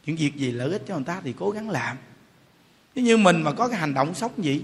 [0.07, 1.97] những việc gì lợi ích cho người ta thì cố gắng làm.
[2.95, 4.63] Nếu như mình mà có cái hành động sốc gì,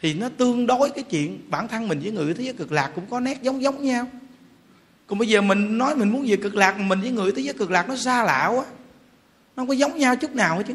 [0.00, 2.92] thì nó tương đối cái chuyện bản thân mình với người thế giới cực lạc
[2.94, 4.06] cũng có nét giống giống nhau.
[5.06, 7.54] Còn bây giờ mình nói mình muốn về cực lạc, mình với người thế giới
[7.54, 8.64] cực lạc nó xa lạ quá.
[9.56, 10.74] Nó không có giống nhau chút nào hết chứ.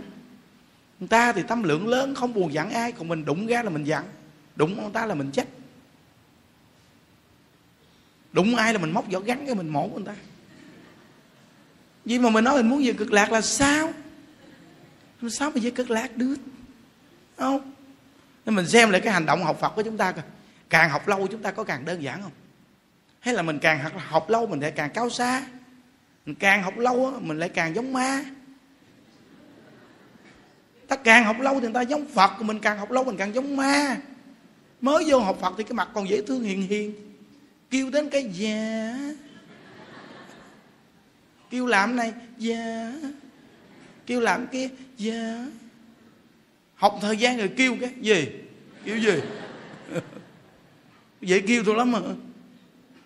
[0.99, 3.69] Người ta thì tâm lượng lớn, không buồn giận ai, còn mình đụng ra là
[3.69, 4.03] mình giận,
[4.55, 5.47] đụng người ta là mình trách
[8.33, 10.15] đụng ai là mình móc vỏ gắn cái mình mổ người ta
[12.05, 13.93] vì mà mình nói mình muốn về cực lạc là sao?
[15.21, 16.35] Làm sao mà về cực lạc được.
[17.37, 17.71] Không?
[18.45, 20.23] Nên mình xem lại cái hành động học Phật của chúng ta coi.
[20.69, 22.31] Càng học lâu chúng ta có càng đơn giản không?
[23.19, 25.47] Hay là mình càng học học lâu mình lại càng cao xa?
[26.25, 28.25] Mình càng học lâu mình lại càng giống ma.
[30.87, 33.35] Ta càng học lâu thì người ta giống phật, mình càng học lâu mình càng
[33.35, 33.97] giống ma.
[34.81, 36.95] Mới vô học phật thì cái mặt còn dễ thương hiền hiền.
[37.69, 38.93] Kêu đến cái già
[41.51, 42.93] kêu làm này già
[44.05, 45.45] kêu làm kia già dạ.
[46.75, 48.27] học thời gian rồi kêu cái, gì?
[48.85, 49.21] Kêu gì?
[51.21, 51.99] Dễ kêu tôi lắm mà.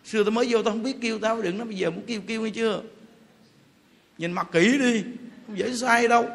[0.05, 2.21] Xưa tôi mới vô tôi không biết kêu tao, đừng nói bây giờ muốn kêu
[2.27, 2.81] kêu hay chưa?
[4.17, 5.03] Nhìn mặt kỹ đi,
[5.47, 6.25] không dễ sai đâu.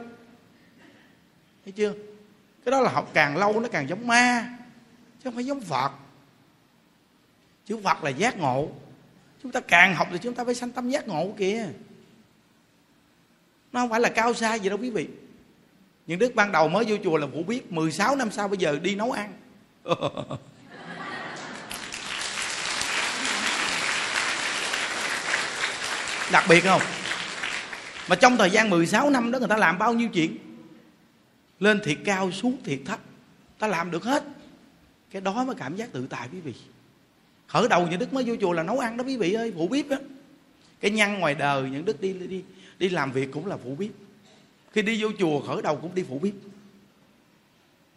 [1.64, 1.92] Thấy chưa?
[2.64, 4.58] Cái đó là học càng lâu nó càng giống ma,
[5.18, 5.92] chứ không phải giống phật.
[7.66, 8.68] Chữ phật là giác ngộ.
[9.42, 11.66] Chúng ta càng học thì chúng ta phải sanh tâm giác ngộ kìa
[13.72, 15.08] nó không phải là cao xa gì đâu quý vị.
[16.06, 18.78] Những đức ban đầu mới vô chùa là phụ biết 16 năm sau bây giờ
[18.82, 19.32] đi nấu ăn.
[26.32, 26.80] Đặc biệt không?
[28.08, 30.36] Mà trong thời gian 16 năm đó người ta làm bao nhiêu chuyện?
[31.60, 33.00] Lên thiệt cao, xuống thiệt thấp.
[33.58, 34.24] Ta làm được hết.
[35.10, 36.54] Cái đó mới cảm giác tự tại quý vị.
[37.46, 39.68] Khởi đầu những đức mới vô chùa là nấu ăn đó quý vị ơi phụ
[39.68, 39.96] bếp á
[40.80, 42.42] cái nhăn ngoài đời những đức đi đi
[42.80, 43.90] đi làm việc cũng là phụ bếp.
[44.72, 46.32] Khi đi vô chùa, khởi đầu cũng đi phụ bếp.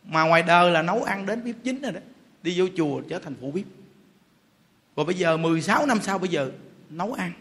[0.03, 1.99] Mà ngoài đời là nấu ăn đến bếp chính rồi đó.
[2.41, 3.65] Đi vô chùa trở thành phụ bếp.
[4.95, 6.51] Và bây giờ 16 năm sau bây giờ,
[6.89, 7.31] nấu ăn.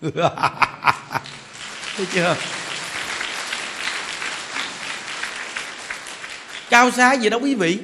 [1.96, 2.36] Thấy chưa?
[6.70, 7.80] Cao xa gì đâu quý vị.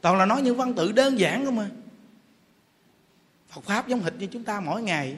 [0.00, 1.68] Toàn là nói những văn tự đơn giản không mà
[3.48, 5.16] Phật pháp giống hệt như chúng ta mỗi ngày.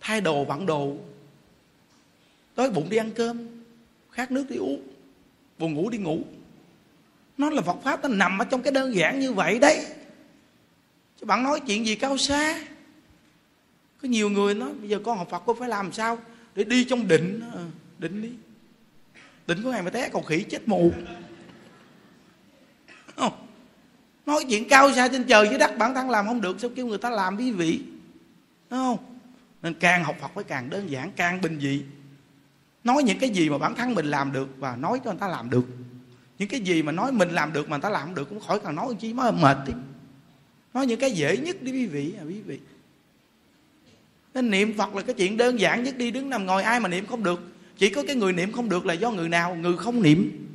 [0.00, 0.96] Thay đồ, vặn đồ
[2.56, 3.46] đói bụng đi ăn cơm,
[4.10, 4.82] khát nước đi uống,
[5.58, 6.22] buồn ngủ đi ngủ.
[7.38, 9.86] Nó là Phật pháp, nó nằm ở trong cái đơn giản như vậy đấy.
[11.20, 12.58] Chứ bạn nói chuyện gì cao xa?
[14.02, 16.18] Có nhiều người nói, bây giờ con học Phật, con phải làm sao
[16.54, 17.64] để đi trong định ờ,
[17.98, 18.30] định đi?
[19.46, 20.92] Định có ngày mà té, cầu khỉ chết mù.
[23.16, 23.32] Không.
[24.26, 26.86] Nói chuyện cao xa trên trời dưới đất bản thân làm không được, sao kêu
[26.86, 27.80] người ta làm quý vị
[28.70, 28.98] Đúng không?
[29.62, 31.82] Nên càng học Phật phải càng đơn giản, càng bình dị
[32.84, 35.28] nói những cái gì mà bản thân mình làm được và nói cho người ta
[35.28, 35.64] làm được.
[36.38, 38.40] Những cái gì mà nói mình làm được mà người ta làm không được cũng
[38.40, 39.72] khỏi cần nói chi mới mệt đi.
[40.74, 42.58] Nói những cái dễ nhất đi, quý vị à quý vị.
[44.34, 46.88] Nên niệm phật là cái chuyện đơn giản nhất đi, đứng nằm ngồi ai mà
[46.88, 47.40] niệm không được.
[47.78, 49.54] Chỉ có cái người niệm không được là do người nào?
[49.54, 50.46] Người không niệm.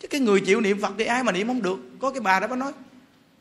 [0.00, 1.78] Chứ cái người chịu niệm phật thì ai mà niệm không được?
[2.00, 2.72] Có cái bà đó bà nói,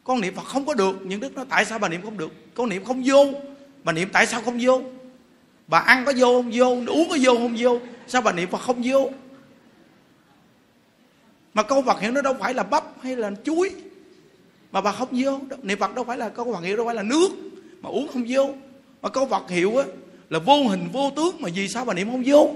[0.03, 2.31] con niệm phật không có được, nhưng đức nói, tại sao bà niệm không được?
[2.53, 3.25] Con niệm không vô.
[3.83, 4.81] Bà niệm, tại sao không vô?
[5.67, 6.51] Bà ăn có vô không?
[6.53, 6.65] Vô.
[6.65, 7.55] Uống có vô không?
[7.59, 7.79] Vô.
[8.07, 9.09] Sao bà niệm phật không vô?
[11.53, 13.71] Mà câu Phật hiệu nó đâu phải là bắp hay là chuối.
[14.71, 15.39] Mà bà không vô.
[15.63, 17.29] Niệm Phật đâu phải là, câu Phật hiệu đâu phải là nước.
[17.81, 18.49] Mà uống không vô.
[19.01, 19.85] Mà câu Phật hiệu á,
[20.29, 21.35] là vô hình, vô tướng.
[21.39, 22.55] Mà vì sao bà niệm không vô?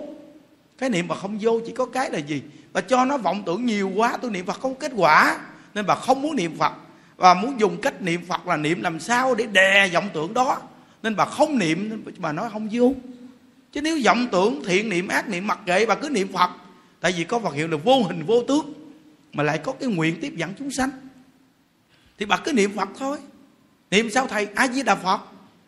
[0.77, 2.41] Cái niệm bà không vô chỉ có cái là gì?
[2.73, 5.39] Bà cho nó vọng tưởng nhiều quá, tôi niệm Phật không kết quả.
[5.73, 6.73] Nên bà không muốn niệm Phật.
[7.17, 10.61] Và muốn dùng cách niệm Phật là niệm làm sao để đè vọng tưởng đó
[11.03, 12.93] nên bà không niệm nên bà nói không vô
[13.71, 16.49] chứ nếu vọng tưởng, thiện niệm, ác niệm, mặc kệ, bà cứ niệm Phật.
[16.99, 18.73] Tại vì có Phật hiệu là vô hình, vô tướng,
[19.33, 20.89] mà lại có cái nguyện tiếp dẫn chúng sanh.
[22.21, 23.17] Thì bà cứ niệm phật thôi.
[23.91, 24.47] Niệm sao thầy?
[24.55, 25.19] A di đà phật.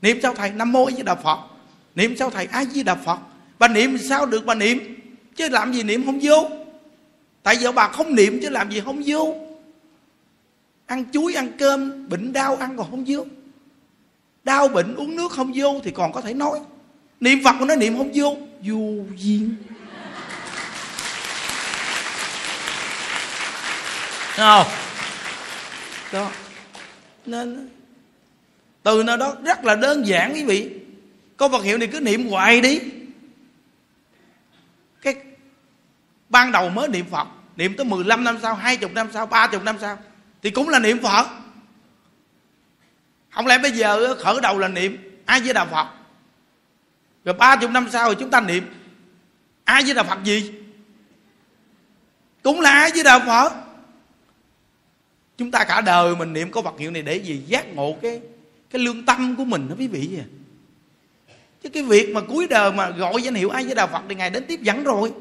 [0.01, 0.49] Niệm sao thầy?
[0.51, 1.39] Nam mô a di đà phật.
[1.95, 2.45] Niệm sao thầy?
[2.45, 3.19] A di đà phật.
[3.59, 4.79] Bà niệm sao được bà niệm?
[5.35, 6.49] Chứ làm gì niệm không vô?
[7.43, 9.35] Tại giờ bà không niệm chứ làm gì không vô?
[10.85, 13.25] Ăn chuối, ăn cơm, bệnh đau, ăn còn không vô
[14.43, 16.59] đau bệnh, uống nước không vô thì còn có thể nói.
[17.19, 19.55] Niệm phật mà nói niệm không vô vô duyên.
[24.35, 24.67] Không?
[26.11, 26.31] Đó.
[27.25, 27.69] Nên,
[28.83, 30.69] từ nơi đó rất là đơn giản, quý vị.
[31.37, 32.79] Câu vật hiệu này cứ niệm hoài đi.
[35.01, 35.15] Cái
[36.29, 39.77] ban đầu mới niệm phật, niệm tới 15 năm sau 20 năm sau 30 năm
[39.81, 39.97] sau,
[40.43, 41.27] thì cũng là niệm phật
[43.33, 45.19] không lẽ bây giờ khởi đầu là niệm?
[45.25, 45.87] Ai với đạo phật?
[47.25, 48.63] Rồi 30 năm sau rồi chúng ta niệm.
[49.63, 50.53] Ai với đạo phật gì?
[52.43, 53.53] Cũng là ai với đạo phật?
[55.37, 57.41] Chúng ta cả đời mình niệm có vật hiệu này để gì?
[57.47, 58.21] Giác ngộ cái
[58.69, 60.25] cái lương tâm của mình đó quý vị à.
[61.63, 64.15] Chứ cái việc mà cuối đời mà gọi danh hiệu ai với đạo phật thì
[64.15, 65.13] ngài đến tiếp dẫn rồi.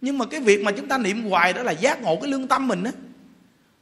[0.00, 2.48] Nhưng mà cái việc mà chúng ta niệm hoài đó là giác ngộ cái lương
[2.48, 2.92] tâm mình á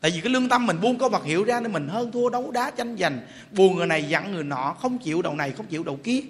[0.02, 2.28] tại vì cái lương tâm mình buông có vật hiệu ra nên mình hơn thua
[2.28, 3.20] đấu đá tranh giành.
[3.50, 6.20] Buồn người này giận người nọ, không chịu đầu này, không chịu đầu kia.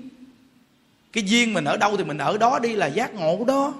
[1.12, 3.74] Cái duyên mình ở đâu thì mình ở đó đi là giác ngộ đó.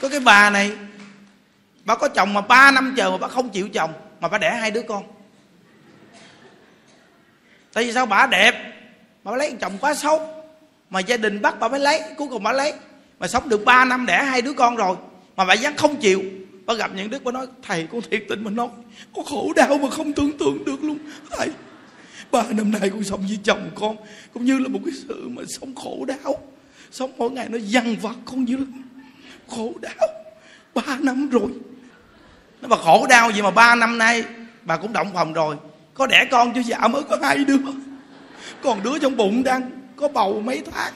[0.00, 0.72] Có cái bà này,
[1.84, 4.50] bà có chồng mà ba năm chờ mà bà không chịu chồng, mà bà đẻ
[4.50, 5.04] hai đứa con.
[7.72, 8.06] Tại vì sao?
[8.06, 8.54] Bà đẹp
[9.24, 10.37] mà bà lấy chồng quá xấu
[10.90, 12.72] mà gia đình bắt bà phải lấy, cuối cùng bà lấy.
[13.18, 14.96] Mà sống được 3 năm đẻ hai đứa con rồi,
[15.36, 16.22] mà bà vẫn không chịu.
[16.66, 18.68] Bà gặp những đức, bà nói, thầy, con thiệt tình mà nói,
[19.16, 20.98] con khổ đau mà không tưởng tượng được luôn.
[21.30, 21.48] Thầy,
[22.30, 23.96] ba năm nay con sống với chồng con,
[24.34, 26.34] cũng như là một cái sự mà sống khổ đau.
[26.90, 28.82] Sống mỗi ngày nó dằn vặt con dữ lắm.
[29.48, 30.08] Khổ đau,
[30.74, 31.48] ba năm rồi.
[32.62, 34.24] Nó mà khổ đau gì mà ba năm nay
[34.62, 35.56] bà cũng động phòng rồi.
[35.94, 37.56] Có đẻ con chứ dạ mới có hai đứa.
[38.62, 40.92] Còn đứa trong bụng đang có bầu mấy tháng.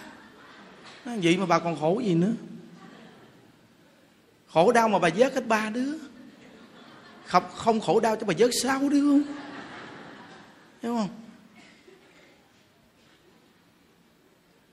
[1.05, 2.33] Nói, vậy mà bà còn khổ gì nữa?
[4.53, 5.93] Khổ đau mà bà vớt hết ba đứa.
[7.27, 9.23] Không không khổ đau cho bà vớt sao đứa không?
[10.83, 11.09] Hiểu không?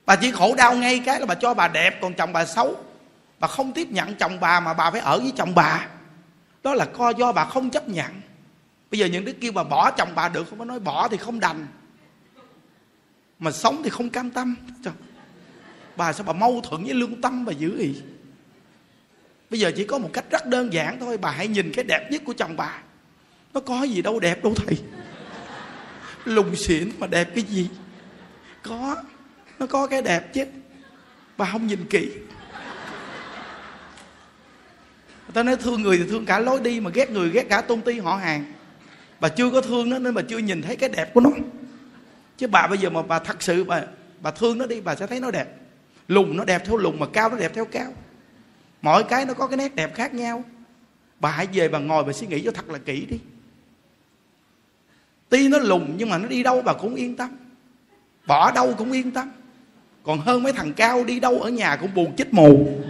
[0.06, 2.76] Bà chỉ khổ đau ngay cái là bà cho bà đẹp, còn chồng bà xấu.
[3.40, 5.88] Bà không tiếp nhận chồng bà mà bà phải ở với chồng bà.
[6.64, 8.22] Đó là co do bà không chấp nhận.
[8.92, 11.18] Bây giờ những đứa kêu bà bỏ chồng bà được, không có nói bỏ thì
[11.18, 11.68] không đành
[13.40, 14.56] mà sống thì không cam tâm.
[14.84, 14.94] Trời.
[15.96, 18.02] bà sao bà mâu thuẫn với lương tâm bà dữ vậy?
[19.50, 21.18] bây giờ chỉ có một cách rất đơn giản thôi.
[21.18, 22.82] Bà hãy nhìn cái đẹp nhất của chồng bà.
[23.54, 24.78] Nó có gì đâu đẹp đâu thầy.
[26.26, 27.70] Lùng xỉn mà đẹp cái gì?
[28.64, 28.96] Có.
[29.60, 30.46] Nó có cái đẹp chứ.
[31.38, 32.12] Bà không nhìn kỹ.
[35.30, 37.62] Người ta nói thương người thì thương cả lối đi mà ghét người ghét cả
[37.62, 38.54] tôn ti họ hàng.
[39.20, 41.30] Bà chưa có thương nó nên bà chưa nhìn thấy cái đẹp của nó
[42.40, 43.82] chứ bà bây giờ mà bà thật sự bà
[44.22, 45.48] bà thương nó đi, bà sẽ thấy nó đẹp.
[46.08, 47.94] Lùn nó đẹp theo lùn mà cao nó đẹp theo cao.
[48.82, 50.44] Mỗi cái nó có cái nét đẹp khác nhau.
[51.20, 53.20] Bà hãy về bà ngồi bà suy nghĩ cho thật là kỹ đi.
[55.30, 57.30] Tuy nó lùn nhưng mà nó đi đâu bà cũng yên tâm.
[58.26, 59.32] Bỏ đâu cũng yên tâm.
[60.04, 62.82] Còn hơn mấy thằng cao đi đâu ở nhà cũng buồn chết mù.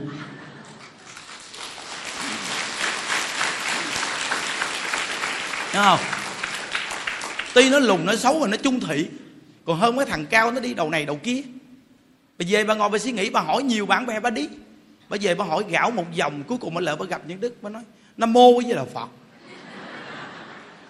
[5.74, 6.00] Đúng không?
[7.54, 9.10] Tuy nó lùn nó xấu và nó chung thị
[9.66, 11.42] còn hơn mấy thằng cao nó đi đầu này đầu kia.
[12.40, 14.50] Bà về bà ngồi bà suy nghĩ, bà hỏi nhiều bạn bè bà đi.
[15.10, 17.56] Bà về bà hỏi gạo một vòng, cuối cùng bà lỡ bà gặp những đức,
[17.62, 17.84] bà nói,
[18.18, 19.10] nam mô với là phật.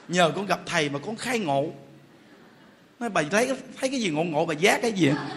[0.08, 1.72] Nhờ con gặp thầy mà con khai ngộ.
[3.00, 3.48] Nói, bà thấy
[3.80, 5.28] thấy cái gì ngộ ngộ, bà giác cái gì à?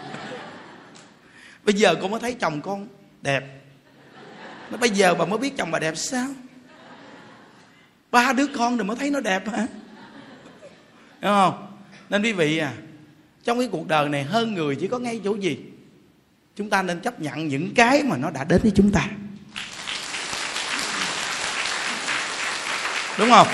[1.63, 2.87] bây giờ con mới thấy chồng con
[3.21, 3.43] đẹp.
[4.69, 6.27] Nói, bây giờ bà mới biết chồng bà đẹp sao?
[8.11, 9.67] Ba đứa con rồi mới thấy nó đẹp hả?
[11.21, 11.67] Đúng không?
[12.09, 12.73] Nên quý vị à
[13.43, 15.57] trong cái cuộc đời này hơn người chỉ có ngay chỗ gì?
[16.55, 19.07] Chúng ta nên chấp nhận những cái mà nó đã đến với chúng ta.
[23.19, 23.47] Đúng không?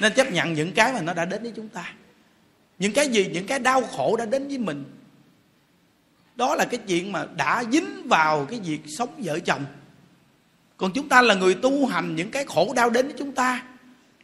[0.00, 1.92] Nên chấp nhận những cái mà nó đã đến với chúng ta.
[2.78, 4.84] Những cái gì, những cái đau khổ đã đến với mình.
[6.36, 9.64] Đó là cái chuyện mà đã dính vào cái việc sống vợ chồng.
[10.76, 13.62] Còn chúng ta là người tu hành, những cái khổ đau đến với chúng ta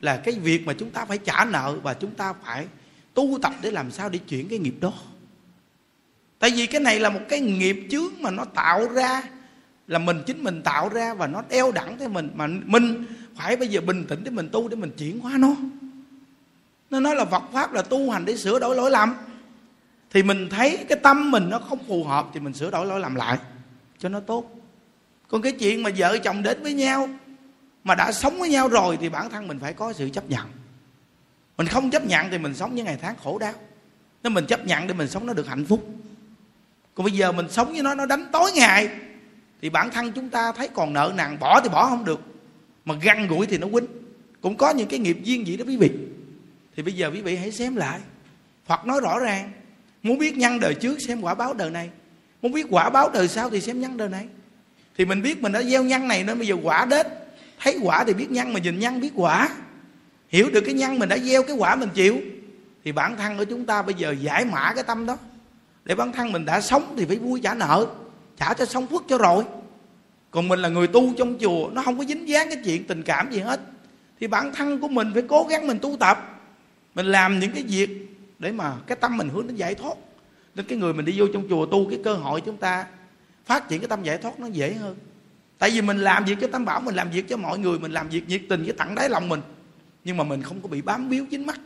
[0.00, 2.66] là cái việc mà chúng ta phải trả nợ và chúng ta phải
[3.18, 4.92] tu tập để làm sao để chuyển cái nghiệp đó.
[6.38, 9.22] Tại vì cái này là một cái nghiệp chướng mà nó tạo ra,
[9.86, 13.04] là mình chính mình tạo ra và nó đeo đẳng tới mình, mà mình
[13.36, 15.56] phải bây giờ bình tĩnh để mình tu để mình chuyển hóa nó.
[16.90, 19.14] Nó nói là Phật pháp là tu hành để sửa đổi lỗi lầm.
[20.10, 23.00] Thì mình thấy cái tâm mình nó không phù hợp thì mình sửa đổi lỗi
[23.00, 23.38] lầm lại,
[23.98, 24.60] cho nó tốt.
[25.28, 27.08] Còn cái chuyện mà vợ chồng đến với nhau,
[27.84, 30.46] mà đã sống với nhau rồi thì bản thân mình phải có sự chấp nhận
[31.58, 33.52] mình không chấp nhận thì mình sống những ngày tháng khổ đau.
[34.22, 35.88] Nên mình chấp nhận để mình sống nó được hạnh phúc.
[36.94, 38.88] Còn bây giờ mình sống với nó nó đánh tối ngày,
[39.62, 42.20] thì bản thân chúng ta thấy còn nợ nặng bỏ thì bỏ không được.
[42.84, 43.86] Mà găng gũi thì nó quýnh.
[44.40, 45.90] Cũng có những cái nghiệp duyên gì đó quý vị.
[46.76, 48.00] Thì bây giờ quý vị hãy xem lại.
[48.66, 49.52] Hoặc nói rõ ràng,
[50.02, 51.90] muốn biết nhân đời trước xem quả báo đời này
[52.42, 54.26] muốn biết quả báo đời sau thì xem nhân đời này.
[54.98, 57.06] Thì mình biết mình đã gieo nhân này nên bây giờ quả đến.
[57.58, 59.48] Thấy quả thì biết nhân mà nhìn nhân biết quả
[60.28, 62.16] hiểu được cái nhân mình đã gieo cái quả mình chịu,
[62.84, 65.18] thì bản thân của chúng ta bây giờ giải mã cái tâm đó.
[65.84, 67.86] Để bản thân mình đã sống thì phải vui trả nợ,
[68.36, 69.44] trả cho xong phước cho rồi.
[70.30, 73.02] Còn mình là người tu trong chùa, nó không có dính dáng cái chuyện tình
[73.02, 73.60] cảm gì hết.
[74.20, 76.40] Thì bản thân của mình phải cố gắng mình tu tập,
[76.94, 79.94] mình làm những cái việc để mà cái tâm mình hướng đến giải thoát.
[80.54, 82.86] Nên cái người mình đi vô trong chùa tu, cái cơ hội chúng ta
[83.46, 84.96] phát triển cái tâm giải thoát nó dễ hơn.
[85.58, 87.92] Tại vì mình làm việc cho tam bảo, mình làm việc cho mọi người, mình
[87.92, 89.40] làm việc nhiệt tình với tặng đáy lòng mình
[90.04, 91.60] nhưng mà mình không có bị bám biếu dính mắt.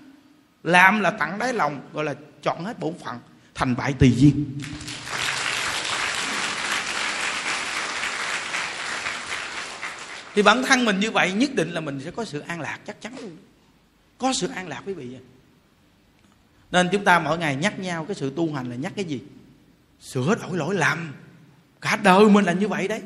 [0.63, 3.19] Làm là tặng đáy lòng, gọi là chọn hết bổn phận,
[3.55, 4.59] thành bại tùy duyên.
[10.35, 12.79] Thì bản thân mình như vậy, nhất định là mình sẽ có sự an lạc
[12.87, 13.15] chắc chắn.
[13.21, 13.37] Luôn
[14.19, 15.17] có sự an lạc quý vị
[16.73, 19.21] nên chúng ta mỗi ngày nhắc nhau cái sự tu hành là nhắc cái gì?
[20.01, 21.13] Sửa đổi lỗi lầm.
[21.81, 23.03] Cả đời mình là như vậy đấy.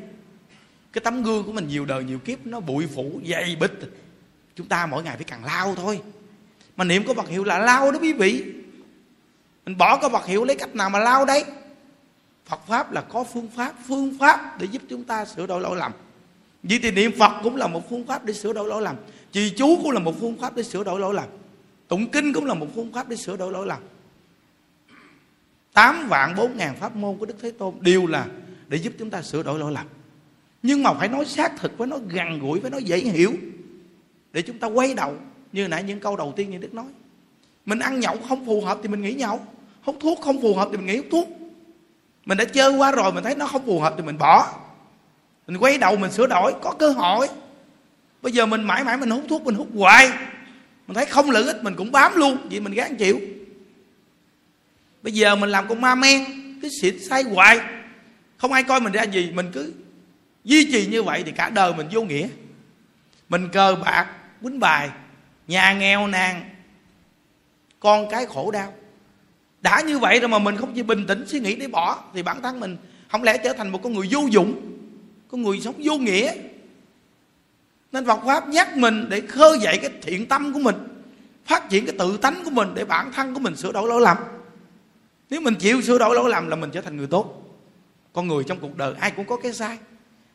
[0.93, 3.79] Cái tấm gương của mình nhiều đời nhiều kiếp, nó bụi phủ, dày bịch
[4.57, 6.01] chúng ta mỗi ngày phải càng lao thôi.
[6.77, 8.43] Mà niệm có vật hiệu là lao đó quý vị.
[9.65, 11.45] Mình bỏ có vật hiệu lấy cách nào mà lao đấy?
[12.45, 15.77] Phật pháp là có phương pháp phương pháp để giúp chúng ta sửa đổi lỗi
[15.77, 15.91] lầm.
[16.63, 18.95] Vậy thì niệm Phật cũng là một phương pháp để sửa đổi lỗi lầm.
[19.31, 21.25] Trì chú cũng là một phương pháp để sửa đổi lỗi lầm.
[21.87, 23.81] Tụng kinh cũng là một phương pháp để sửa đổi lỗi lầm.
[25.73, 28.27] Tám vạn bốn ngàn pháp môn của Đức Thế Tôn đều là
[28.67, 29.87] để giúp chúng ta sửa đổi lỗi lầm.
[30.63, 33.33] Nhưng mà phải nói xác thực, phải nói gần gũi, phải nói dễ hiểu
[34.33, 35.15] để chúng ta quay đầu,
[35.51, 36.85] như nãy những câu đầu tiên như đức nói.
[37.65, 39.39] Mình ăn nhậu không phù hợp thì mình nghỉ nhậu.
[39.81, 41.27] Hút thuốc không phù hợp thì mình nghỉ hút thuốc.
[42.25, 44.53] Mình đã chơi qua rồi, mình thấy nó không phù hợp thì mình bỏ.
[45.47, 47.27] Mình quay đầu, mình sửa đổi, có cơ hội.
[48.21, 50.09] Bây giờ mình mãi mãi mình hút thuốc, mình hút hoài.
[50.87, 52.37] Mình thấy không lợi ích, mình cũng bám luôn.
[52.51, 53.19] Vậy mình gán chịu.
[55.03, 56.25] Bây giờ mình làm con ma men,
[56.61, 57.59] cứ xịt say hoài.
[58.37, 59.73] Không ai coi mình ra gì, mình cứ
[60.43, 62.27] duy trì như vậy thì cả đời mình vô nghĩa.
[63.29, 64.07] Mình cờ bạc
[64.41, 64.89] quýnh bài.
[65.47, 66.41] Nhà nghèo nàn.
[67.79, 68.73] Con cái khổ đau.
[69.61, 72.23] Đã như vậy rồi mà mình không chỉ bình tĩnh suy nghĩ để bỏ, thì
[72.23, 72.77] bản thân mình
[73.11, 74.77] không lẽ trở thành một con người vô dụng,
[75.27, 76.33] con người sống vô nghĩa.
[77.91, 80.75] Nên Phật pháp nhắc mình để khơi dậy cái thiện tâm của mình,
[81.45, 84.01] phát triển cái tự tánh của mình để bản thân của mình sửa đổi lỗi
[84.01, 84.17] lầm.
[85.29, 87.43] Nếu mình chịu sửa đổi lỗi lầm là mình trở thành người tốt.
[88.13, 89.77] Con người trong cuộc đời ai cũng có cái sai.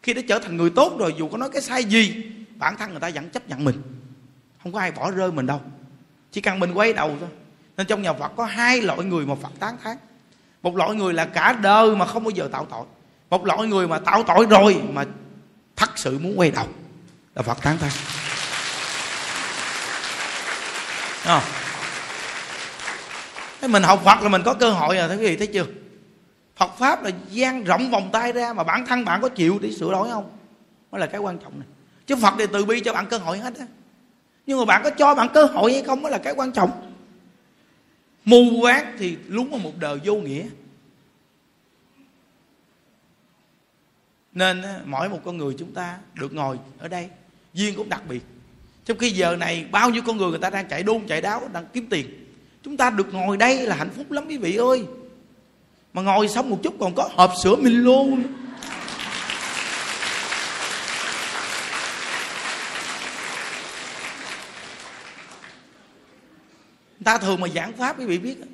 [0.03, 2.25] Khi đã trở thành người tốt rồi, dù có nói cái sai gì
[2.63, 3.83] bản thân người ta vẫn chấp nhận mình.
[4.63, 5.61] Không có ai bỏ rơi mình đâu.
[6.33, 7.29] Chỉ cần mình quay đầu thôi.
[7.77, 9.97] Nên trong nhà Phật có hai loại người mà Phật tán thán.
[10.63, 12.85] Một loại người là cả đời mà không bao giờ tạo tội.
[13.31, 15.05] Một loại người mà tạo tội rồi mà
[15.77, 16.67] thật sự muốn quay đầu.
[17.35, 17.91] Là Phật tán thán.
[21.25, 21.43] À.
[23.61, 25.67] Thế mình học Phật là mình có cơ hội rồi thấy quý vị thấy chưa?
[26.57, 29.71] Phật Pháp là gian rộng vòng tay ra Mà bản thân bạn có chịu để
[29.73, 30.31] sửa đổi không?
[30.93, 31.69] Đó là cái quan trọng này.
[32.07, 33.67] Chứ Phật thì từ bi cho bạn cơ hội hết á.
[34.47, 36.93] Nhưng mà bạn có cho bạn cơ hội hay không mới là cái quan trọng.
[38.25, 40.45] Mù quáng thì lún vào một đời vô nghĩa.
[44.33, 47.09] Nên mỗi một con người chúng ta được ngồi ở đây,
[47.55, 48.23] Duyên cũng đặc biệt.
[48.85, 51.49] Trong khi giờ này bao nhiêu con người người ta đang chạy đôn, chạy đáo,
[51.53, 52.07] Đang kiếm tiền.
[52.63, 54.85] Chúng ta được ngồi đây là hạnh phúc lắm quý vị ơi.
[55.93, 58.29] Mà ngồi xong một chút còn có hộp sữa Milo nữa.
[67.05, 68.49] Ta thường mà giảng pháp quý vị biết người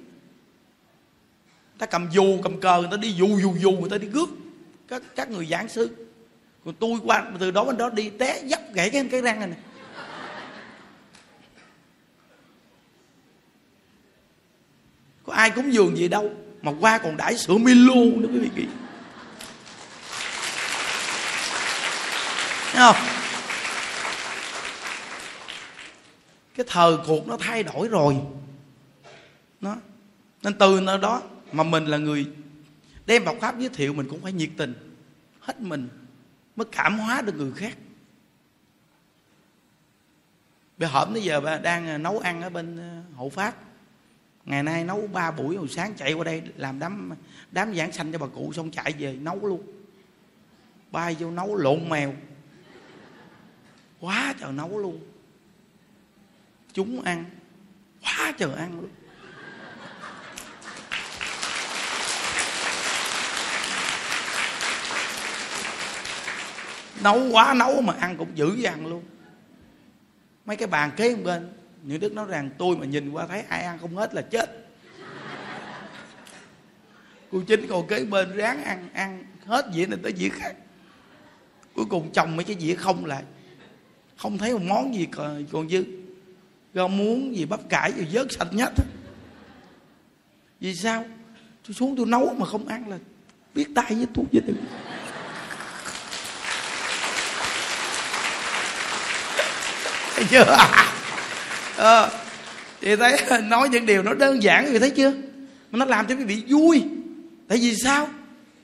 [1.78, 4.28] ta cầm dù cầm cờ người ta đi dù dù dù người ta đi cướp
[4.88, 5.90] các các người giảng sư.
[6.64, 9.48] Còn tôi qua từ đó bên đó đi té dấp gãy cái cái răng này,
[9.48, 9.58] này
[15.28, 16.30] có ai cúng dường gì đâu
[16.62, 18.66] mà qua còn đãi sữa Milo nữa quý vị nghĩ
[22.72, 23.17] Thấy không?
[26.58, 28.16] Cái thời cuộc nó thay đổi rồi.
[29.60, 29.76] Nó,
[30.42, 32.26] nên từ nơi đó mà mình là người
[33.06, 34.74] đem bọc pháp giới thiệu, mình cũng phải nhiệt tình,
[35.40, 35.88] hết mình
[36.56, 37.76] mới cảm hóa được người khác.
[40.78, 43.54] Bây hổm tới giờ bà đang à, nấu ăn ở bên à, hậu pháp.
[44.44, 47.10] Ngày nay nấu ba buổi, hồi sáng chạy qua đây làm đám
[47.50, 49.62] đám giảng sanh cho bà cụ, xong chạy về nấu luôn.
[50.90, 52.14] Bay vô nấu lộn mèo.
[54.00, 55.00] Quá trời nấu luôn
[56.78, 57.24] chúng ăn.
[58.02, 58.90] Quá trời ăn luôn.
[67.02, 69.02] Nấu quá nấu mà ăn cũng dữ dằn luôn.
[70.46, 73.62] Mấy cái bàn kế bên những đức nói rằng tôi mà nhìn qua thấy ai
[73.62, 74.68] ăn không hết là chết.
[77.30, 80.56] Cô chính còn kế bên ráng ăn ăn hết dĩa này tới dĩa khác.
[81.74, 83.22] Cuối cùng chồng mấy cái dĩa không lại.
[84.16, 85.84] Không thấy một món gì còn, còn dư
[86.74, 88.72] rau muống gì bắp cải gì vớt sạch nhất
[90.60, 91.04] vì sao?
[91.66, 92.98] Tôi xuống tôi nấu mà không ăn là
[93.54, 94.56] biết tay với tôi với tôi
[100.14, 100.56] thấy chưa?
[101.76, 102.10] À,
[102.80, 105.12] thì thấy nói những điều nó đơn giản người thấy chưa?
[105.70, 106.82] Mà nó làm cho quý vị vui.
[107.48, 108.08] Tại vì sao?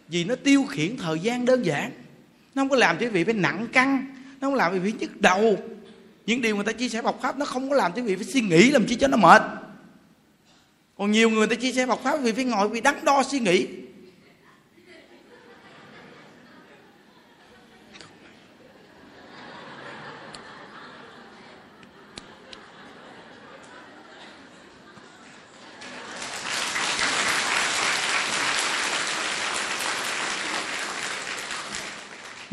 [0.09, 1.91] Vì nó tiêu khiển thời gian đơn giản.
[2.55, 4.93] Nó không có làm cho quý vị phải nặng căng nó không làm quý vị
[4.99, 5.59] nhức đầu
[6.27, 8.17] những điều người ta chia sẻ bọc pháp, nó không có làm cho quý vị
[8.17, 9.43] phải suy nghĩ làm chi cho nó mệt.
[10.99, 13.39] Còn nhiều người ta chia sẻ bọc pháp vì phải ngồi, vì đắn đo suy
[13.39, 13.67] nghĩ.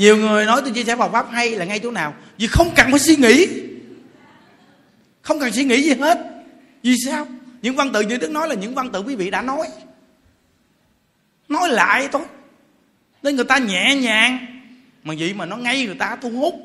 [0.01, 2.73] Nhiều người nói tôi chia sẻ Phật pháp hay là ngay chỗ nào, vì không
[2.75, 3.47] cần phải suy nghĩ.
[5.21, 6.17] Không cần suy nghĩ gì hết.
[6.83, 7.27] Vì sao?
[7.61, 9.67] Những văn tự như đức nói là những văn tự quý vị đã nói.
[11.49, 12.21] Nói lại thôi.
[13.23, 14.45] Nên người ta nhẹ nhàng.
[15.03, 16.55] Mà vậy mà nó ngay người ta thu hút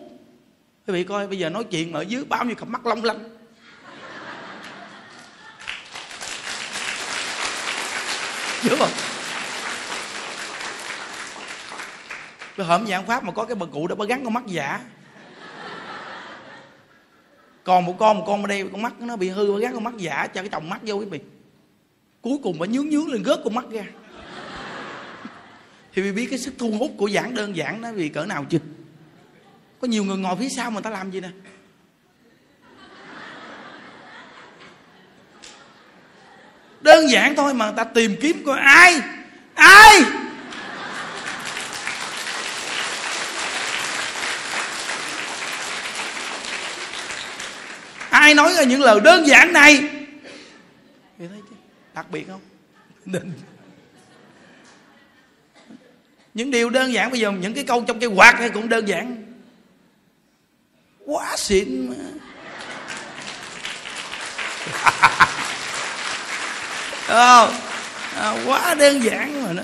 [0.87, 3.05] quý vị coi, bây giờ nói chuyện mà ở dưới bao nhiêu cặp mắt long
[3.05, 3.18] lanh.
[8.68, 9.16] Đúng không?
[12.57, 14.81] Cái hổm giảng pháp mà có cái bà cụ đó bà gắn con mắt giả.
[17.65, 19.85] Còn một con một con ở đây, con mắt nó bị hư, bà gắn con
[19.85, 21.21] mắt giả, cho cái chồng mắt vô cái bị
[22.21, 23.85] cuối cùng bà nhướng nhướng lên gớt con mắt ra.
[25.95, 28.45] Thì vì biết cái sức thu hút của giảng đơn giản nó vì cỡ nào
[28.51, 28.59] chưa
[29.81, 31.29] có nhiều người ngồi phía sau mà ta làm gì nè?
[36.81, 39.01] Đơn giản thôi mà ta tìm kiếm coi ai?
[39.55, 40.01] Ai?
[48.27, 49.77] Ai nói ra những lời đơn giản này?
[51.18, 51.57] Thì thấy chứ?
[51.95, 52.41] Đặc biệt không?
[53.05, 53.33] Nên.
[56.35, 58.89] Những điều đơn giản bây giờ những cái câu trong cái quạt này cũng đơn
[58.89, 59.35] giản.
[61.05, 61.97] Quá xịn mà.
[67.07, 67.55] Không?
[68.14, 69.62] À, quá đơn giản mà nó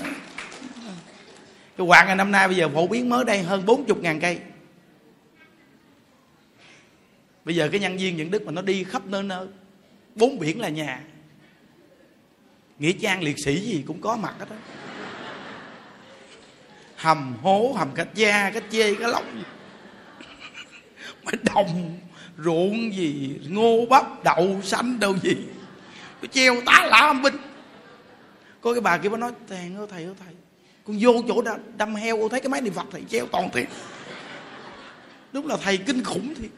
[1.77, 4.39] cái quạt ngày năm nay bây giờ phổ biến mới đây hơn 40 ngàn cây
[7.45, 9.47] bây giờ cái nhân viên những đức mà nó đi khắp nơi nơi
[10.15, 11.03] bốn biển là nhà.
[12.79, 14.55] Nghĩa trang liệt sĩ gì cũng có mặt hết đó
[16.95, 19.43] hầm hố hầm cách da cách chê cái lóc gì.
[21.23, 21.99] Mà đồng
[22.37, 25.37] ruộng gì ngô bắp đậu xanh đâu gì.
[26.21, 27.35] Cái treo tá lạ âm binh.
[28.61, 30.33] Có cái bà kia bà nói tèn ơi thầy ơi thầy
[30.85, 33.67] con vô chỗ đâm, đâm heo thấy cái máy niệm phật thầy treo toàn thiệt.
[35.31, 36.49] Đúng là thầy kinh khủng thiệt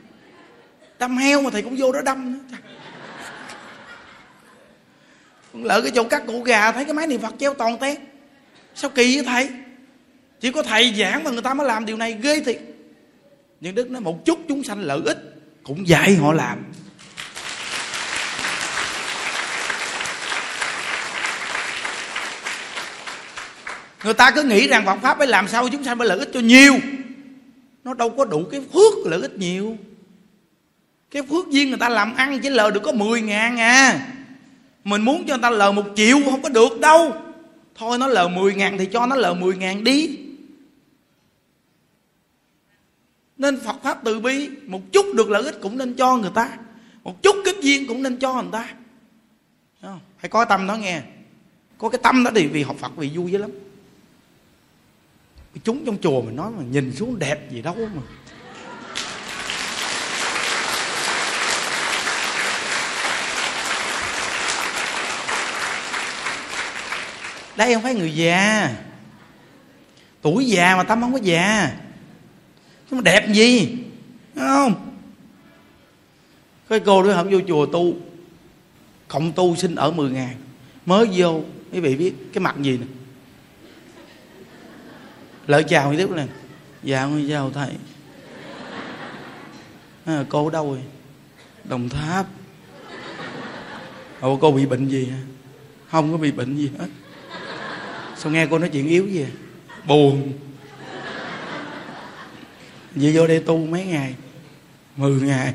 [0.99, 2.57] đâm heo mà thầy cũng vô đó đâm nữa.
[5.53, 7.97] Lỡ cái chỗ cắt cụ gà, thấy cái máy niệm phật treo toàn tét.
[8.75, 9.49] Sao kỳ vậy thầy?
[10.39, 12.61] Chỉ có thầy giảng mà người ta mới làm điều này, ghê thiệt.
[13.61, 15.17] Nhưng đức nói một chút chúng sanh lợi ích
[15.63, 16.63] cũng dạy họ làm.
[24.03, 26.29] Người ta cứ nghĩ rằng Phật pháp phải làm sao chúng sanh phải lợi ích
[26.33, 26.73] cho nhiều.
[27.83, 29.77] Nó đâu có đủ cái phước lợi ích nhiều
[31.15, 34.07] cái phước duyên người ta làm ăn chỉ lời được có 10 ngàn à.
[34.83, 37.13] Mình muốn cho người ta lời một triệu không có được đâu.
[37.75, 40.17] Thôi nó lời 10 ngàn thì cho nó lời 10 ngàn đi.
[43.37, 46.57] Nên Phật pháp từ bi, một chút được lợi ích cũng nên cho người ta.
[47.03, 48.73] Một chút kích duyên cũng nên cho người ta.
[49.81, 49.99] Không?
[50.19, 51.01] phải có tâm đó nghe.
[51.77, 53.51] Có cái tâm đó thì vì học Phật, vì vui dữ lắm.
[55.63, 58.01] Chúng trong chùa mình nói mà nhìn xuống đẹp gì đâu mà.
[67.57, 68.75] Đây không phải người già.
[70.21, 71.71] Tuổi già mà tâm không có già.
[72.89, 73.77] Nhưng mà đẹp gì
[74.35, 74.95] Đúng không?
[76.69, 77.93] Cái cô đó không vô chùa tu.
[79.07, 80.35] Cộng tu xin ở 10 ngàn
[80.85, 81.41] mới vô
[81.71, 82.85] quý vị biết cái mặt gì nè.
[85.47, 86.27] Lợi chào thì tiếp này,
[86.83, 87.71] dạ con chào thầy.
[90.05, 90.81] À, cô ở đâu rồi?
[91.63, 92.25] Đồng tháp.
[94.21, 95.17] Ủa cô bị bệnh gì hả?
[95.91, 96.87] Không có bị bệnh gì hết
[98.25, 99.29] sao nghe cô nói chuyện yếu gì à?
[99.87, 100.33] buồn.
[102.95, 104.15] Vậy vô đây tu mấy ngày?
[104.97, 105.53] Mười ngày.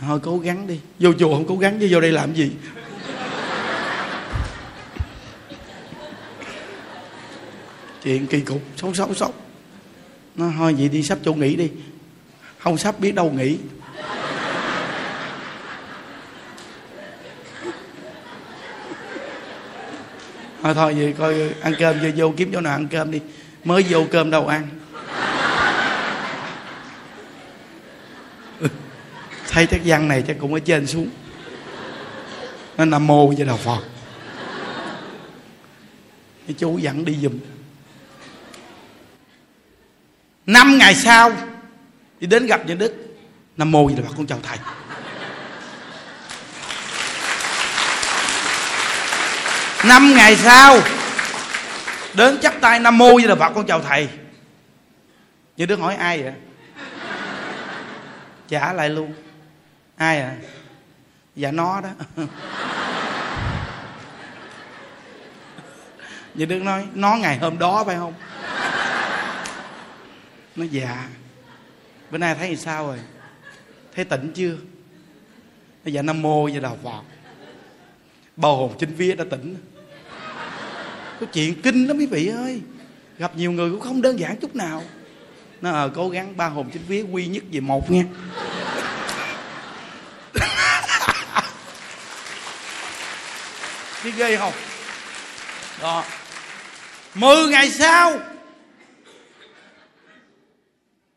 [0.00, 0.80] Thôi cố gắng đi.
[0.98, 2.50] Vô chùa không cố gắng chứ vô đây làm gì?
[8.04, 9.32] Chuyện kỳ cục xấu xấu xấu.
[10.36, 11.70] Nó thôi vậy đi sắp chỗ nghỉ đi.
[12.58, 13.58] Không sắp biết đâu nghỉ
[20.62, 23.20] thôi thôi, vậy coi, ăn cơm vô vô kiếm chỗ nào ăn cơm đi.
[23.64, 24.68] Mới vô cơm đâu ăn.
[29.48, 31.08] Thấy chắc văn này chắc cũng ở trên xuống.
[32.76, 33.80] Nó nam mô với đạo phật.
[36.46, 37.38] Cái chú dẫn đi giùm.
[40.46, 41.32] Năm ngày sau,
[42.20, 43.16] đi đến gặp nhà đức.
[43.56, 44.58] Nam mô với đạo phật, con chào thầy.
[49.84, 50.78] Năm ngày sau,
[52.14, 54.08] đến chắp tay nam mô với là phật, con chào thầy.
[55.56, 56.32] Như đứa hỏi ai vậy?
[58.48, 59.14] Trả lại luôn.
[59.96, 60.36] Ai à?
[61.36, 61.88] Dạ nó đó.
[66.34, 68.14] Như đứa nói, nó ngày hôm đó phải không?
[70.56, 71.08] Nó dạ.
[72.10, 72.98] Bữa nay thấy sao rồi?
[73.94, 74.56] Thấy tỉnh chưa?
[75.84, 77.02] Nó dạ nam mô với là phật.
[78.36, 79.56] Bao hồn chính vía đã tỉnh
[81.20, 82.60] có chuyện kinh lắm quý vị ơi.
[83.18, 84.82] Gặp nhiều người cũng không đơn giản chút nào.
[85.60, 88.04] Nó à, cố gắng ba hồn chính vía quy nhất về một nha
[94.04, 94.52] biết ghê không?
[95.82, 96.04] Đó.
[97.14, 98.18] Mười ngày sau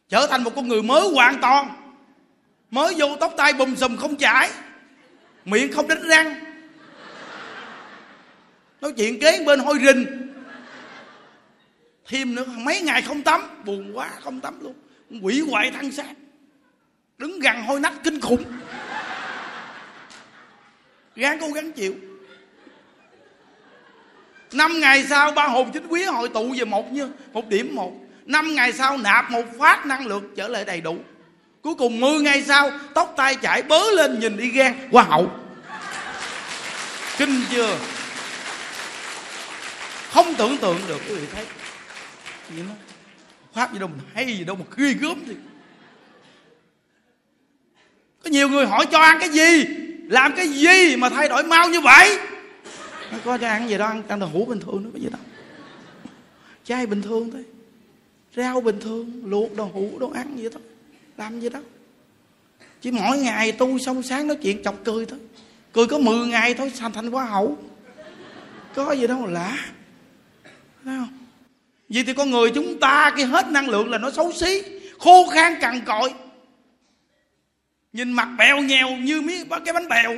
[0.09, 1.75] trở thành một con người mới hoàn toàn.
[2.71, 4.49] Mới vô tóc tay bùm xùm không chải
[5.45, 6.52] miệng không đánh răng
[8.83, 10.05] nói chuyện kế bên hôi rình.
[12.07, 14.73] Thêm nữa, mấy ngày không tắm, buồn quá, không tắm luôn.
[15.21, 16.13] Quỷ hoại thân xác.
[17.17, 18.43] Đứng gần hôi nách kinh khủng.
[21.15, 21.95] Gắng cố gắng chịu.
[24.51, 27.93] Năm ngày sau, ba hồn chính quý hội tụ về một như một điểm một.
[28.25, 30.97] Năm ngày sau, nạp một phát năng lượng trở lại đầy đủ.
[31.61, 35.31] Cuối cùng 10 ngày sau, tóc tai chảy bớ lên nhìn đi gan qua hậu.
[37.17, 37.77] Kinh chưa?
[40.13, 41.45] Không tưởng tượng được, quý vị thấy.
[42.49, 42.73] Vậy nó
[43.53, 45.35] pháp gì đâu mà hay gì đâu mà ghê gớm thì
[48.23, 49.65] có nhiều người hỏi cho ăn cái gì?
[50.09, 52.19] Làm cái gì mà thay đổi mau như vậy?
[53.11, 55.09] Nó có cho ăn gì đó, ăn ăn đồ hũ bình thường nữa có gì
[55.11, 55.21] đâu.
[56.63, 57.43] Chay bình thường thôi.
[58.35, 60.59] Rau bình thường, luộc đồ hũ, đồ ăn gì đó.
[61.17, 61.59] Làm gì đó.
[62.81, 65.19] Chỉ mỗi ngày tu xong sáng nói chuyện chọc cười thôi.
[65.73, 67.57] Cười có 10 ngày thôi thành thành hoa hậu.
[68.75, 69.57] Có gì đâu lạ.
[70.85, 71.17] Thấy không?
[71.89, 74.61] Vì thì con người chúng ta cái hết năng lượng là nó xấu xí,
[74.99, 76.13] khô khan cằn cội.
[77.93, 80.15] Nhìn mặt bèo nhèo như miếng cái bánh bèo.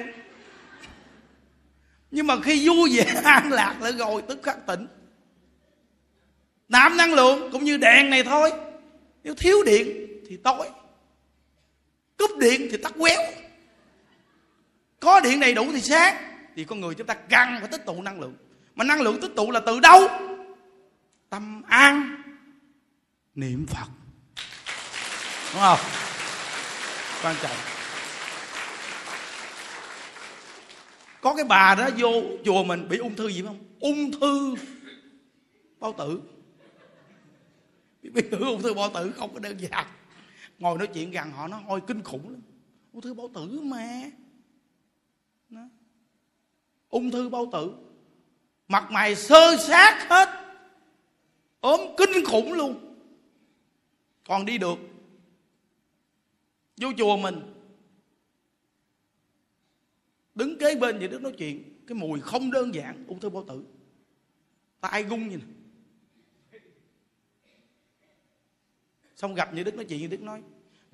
[2.12, 4.88] Nhưng mà khi vui vẻ, an lạc lại rồi, tức khắc tỉnh.
[6.70, 8.52] Nạp năng lượng cũng như đèn này thôi.
[9.24, 10.70] Nếu thiếu điện thì tối.
[12.18, 13.22] Cúp điện thì tắt quéo.
[15.00, 16.16] Có điện đầy đủ thì sáng.
[16.56, 18.34] Thì con người chúng ta cần phải tích tụ năng lượng.
[18.76, 20.08] Mà năng lượng tích tụ là từ đâu?
[21.30, 22.22] Tâm an,
[23.36, 23.88] niệm phật.
[25.54, 25.80] Đúng không?
[27.24, 27.58] Quan trọng.
[31.22, 33.60] Có cái bà đó vô chùa mình bị ung thư gì không?
[33.80, 34.56] Ung thư
[35.80, 36.22] bao tử.
[38.02, 39.34] Biết ung thư bao tử không?
[39.34, 39.86] Có đơn giản.
[40.60, 42.42] Ngồi nói chuyện gần họ, nó hôi kinh khủng lắm.
[42.94, 44.02] Ung thư bao tử mà.
[45.50, 45.62] Nó.
[46.90, 47.72] ung thư bao tử.
[48.68, 50.45] Mặt mày sơ sát hết
[51.60, 52.96] ốm kinh khủng luôn.
[54.28, 54.78] Còn đi được.
[56.78, 57.42] Vô chùa mình.
[60.36, 61.64] Đứng kế bên vậy đức nói chuyện.
[61.88, 63.64] Cái mùi không đơn giản ung thư bao tử.
[64.82, 65.48] Tai gung như này.
[69.16, 70.42] Xong gặp như đức nói chuyện như đức nói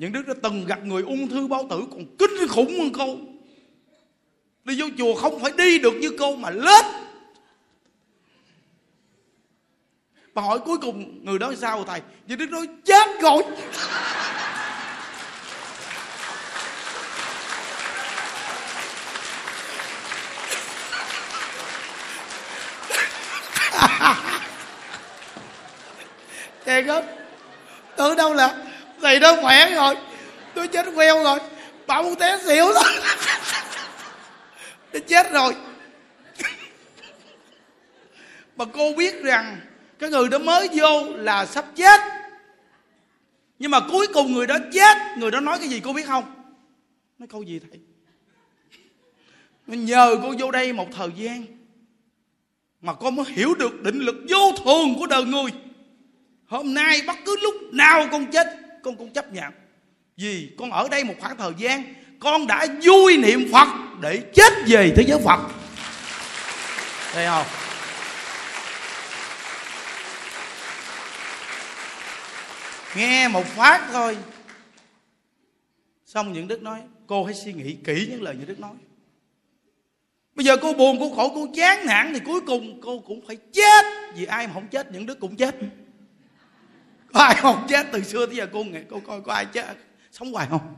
[0.01, 3.17] những đức đã từng gặp người ung thư bao tử còn kinh khủng hơn cô.
[4.63, 6.85] Đi vô chùa không phải đi được như cô mà lết
[10.33, 13.43] bà hỏi cuối cùng người đó sao thầy vì đức nói chết rồi.
[26.65, 27.05] Thiệt không
[27.95, 28.55] tưởng đâu là?
[29.01, 29.97] Thầy đó khỏe rồi.
[30.55, 31.39] Tôi chết queo rồi.
[31.87, 32.93] Bảo muốn té xỉu thôi,
[34.91, 35.55] tôi chết rồi.
[38.55, 39.59] Mà cô biết rằng
[40.01, 42.01] cái người đó mới vô là sắp chết.
[43.59, 44.97] Nhưng mà cuối cùng người đó chết.
[45.17, 46.23] Người đó nói cái gì cô biết không?
[47.19, 47.79] Nói câu gì thầy?
[49.77, 51.45] Nhờ cô vô đây một thời gian
[52.81, 55.51] mà con mới hiểu được định lực vô thường của đời người.
[56.47, 58.47] Hôm nay bất cứ lúc nào con chết,
[58.83, 59.53] con cũng chấp nhận.
[60.17, 63.67] Vì con ở đây một khoảng thời gian, con đã vui niệm phật
[64.01, 65.39] để chết về thế giới phật.
[67.13, 67.70] Thấy không?
[72.95, 74.17] Nghe một phát thôi.
[76.05, 78.75] Xong những đức nói, cô hãy suy nghĩ kỹ những lời những đức nói.
[80.35, 83.37] Bây giờ cô buồn, cô khổ, cô chán nản thì cuối cùng cô cũng phải
[83.53, 83.85] chết.
[84.15, 85.55] Vì ai mà không chết, những đức cũng chết.
[87.13, 87.87] Có ai không chết?
[87.91, 89.77] Từ xưa tới giờ cô nghĩ cô coi có ai chết,
[90.11, 90.75] sống hoài không?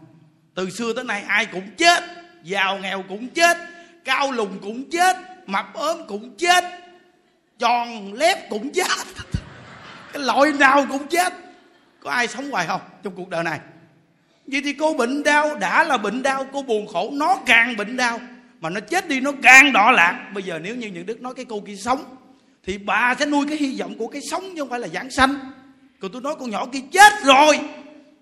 [0.56, 2.04] Từ xưa tới nay ai cũng chết,
[2.44, 3.58] giàu nghèo cũng chết,
[4.04, 6.64] cao lùn cũng chết, mập ốm cũng chết,
[7.60, 8.88] tròn lép cũng chết.
[10.14, 11.34] Cái loại nào cũng chết
[12.04, 13.60] có ai sống hoài không trong cuộc đời này?
[14.48, 17.98] Vậy thì cô bệnh đau đã là bệnh đau, cô buồn khổ, nó càng bệnh
[17.98, 18.20] đau.
[18.60, 21.34] Mà nó chết đi, nó càng đỏ lạc bây giờ nếu như những đức nói
[21.36, 22.16] cái cô kia sống,
[22.66, 25.12] thì bà sẽ nuôi cái hy vọng của cái sống chứ không phải là giảng
[25.12, 25.36] sanh.
[26.00, 27.60] Còn tôi nói con nhỏ kia chết rồi.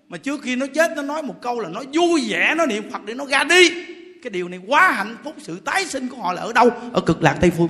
[0.08, 2.90] Mà trước khi nó chết, nó nói một câu là nó vui vẻ, nó niệm
[2.90, 3.70] phật để nó ra đi.
[4.22, 6.70] Cái điều này quá hạnh phúc, sự tái sinh của họ là ở đâu?
[6.92, 7.68] Ở cực lạc tây phương.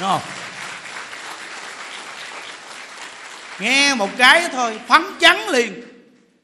[0.00, 0.20] Đúng không?
[3.60, 5.82] Nghe một cái thôi, phấn chắn liền.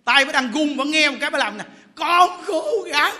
[0.04, 1.64] Tay mới đang gung vẫn nghe một cái mới làm nè.
[1.94, 3.14] Con cố gắng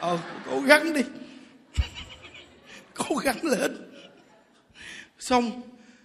[0.00, 1.02] ờ cố gắng đi.
[2.94, 3.90] Cố gắng lên.
[5.18, 5.62] Xong,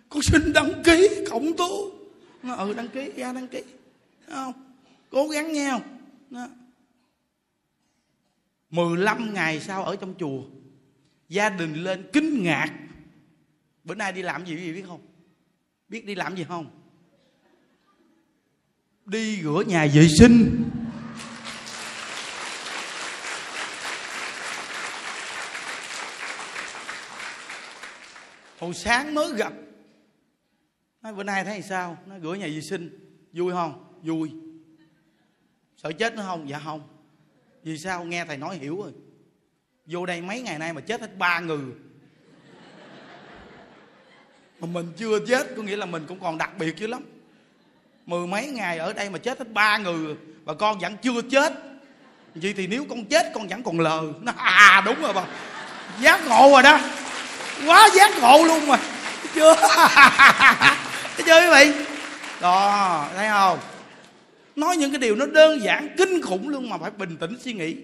[0.10, 1.92] con xin đăng ký khổng tú.
[2.44, 3.64] Nó ừ đăng ký, ra đăng ký.
[4.28, 4.54] Không?
[5.10, 5.82] Cố gắng nghe không?
[6.30, 6.48] Đó.
[8.70, 10.42] 15 ngày sau ở trong chùa,
[11.30, 12.74] gia đình lên kinh ngạc.
[13.84, 15.02] Bữa nay đi làm gì quý vị biết không?
[15.88, 16.85] Biết đi làm gì không?
[19.06, 20.66] Đi rửa nhà vệ sinh.
[28.60, 29.54] Hồi sáng mới gặp.
[31.02, 31.98] Nói, bữa nay thấy sao?
[32.06, 32.90] Nó rửa nhà vệ sinh.
[33.34, 34.00] Vui không?
[34.04, 34.32] Vui.
[35.78, 36.50] Sợ chết nữa không?
[36.50, 36.88] Dạ không.
[37.64, 38.06] Vì sao?
[38.06, 38.92] Nghe thầy nói hiểu rồi.
[39.86, 41.66] Vô đây mấy ngày nay mà chết hết ba người.
[44.60, 47.04] Mà mình chưa chết, có nghĩa là mình cũng còn đặc biệt dữ lắm
[48.06, 51.54] mười mấy ngày ở đây mà chết hết ba người và con vẫn chưa chết.
[52.36, 54.04] Vậy thì nếu con chết, con vẫn còn lờ.
[54.22, 55.26] Nó à đúng rồi bà.
[56.02, 56.80] Giác ngộ rồi đó.
[57.66, 58.80] Quá giác ngộ luôn mà.
[59.36, 59.56] Chưa?
[61.16, 61.86] Thấy chưa quý vị?
[62.42, 63.60] Đó, thấy không?
[64.56, 67.54] Nói những cái điều nó đơn giản, kinh khủng luôn mà phải bình tĩnh suy
[67.54, 67.76] nghĩ.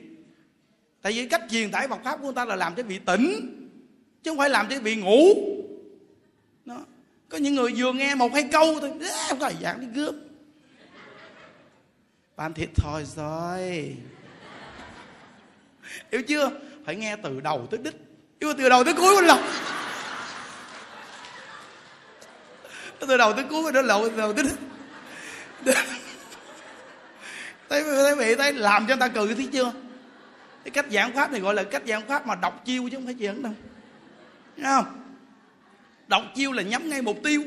[1.01, 3.57] Tại vì cách truyền tải Phật pháp của người ta là làm cho bị tỉnh,
[4.23, 5.35] chứ không phải làm cho bị ngủ
[7.31, 8.91] có những người vừa nghe một hai câu thôi.
[9.29, 10.15] Không có giảng đi cướp
[12.35, 13.95] bạn thiệt thòi rồi.
[16.11, 16.51] Hiểu chưa?
[16.85, 17.95] Phải nghe từ đầu tới đích.
[18.39, 19.43] Yêu từ đầu tới cuối mình lòng
[22.99, 24.53] từ đầu tới cuối nó lộn từ đầu tới đích.
[27.69, 29.73] Thấy thấy vị thấy làm cho người ta cười thấy chưa?
[30.63, 33.05] Cái cách giảng pháp này gọi là cách giảng pháp mà đọc chiêu chứ không
[33.05, 33.53] phải chuyện đâu.
[34.57, 35.00] Đúng không?
[36.11, 37.43] Đọc chiêu là nhắm ngay mục tiêu.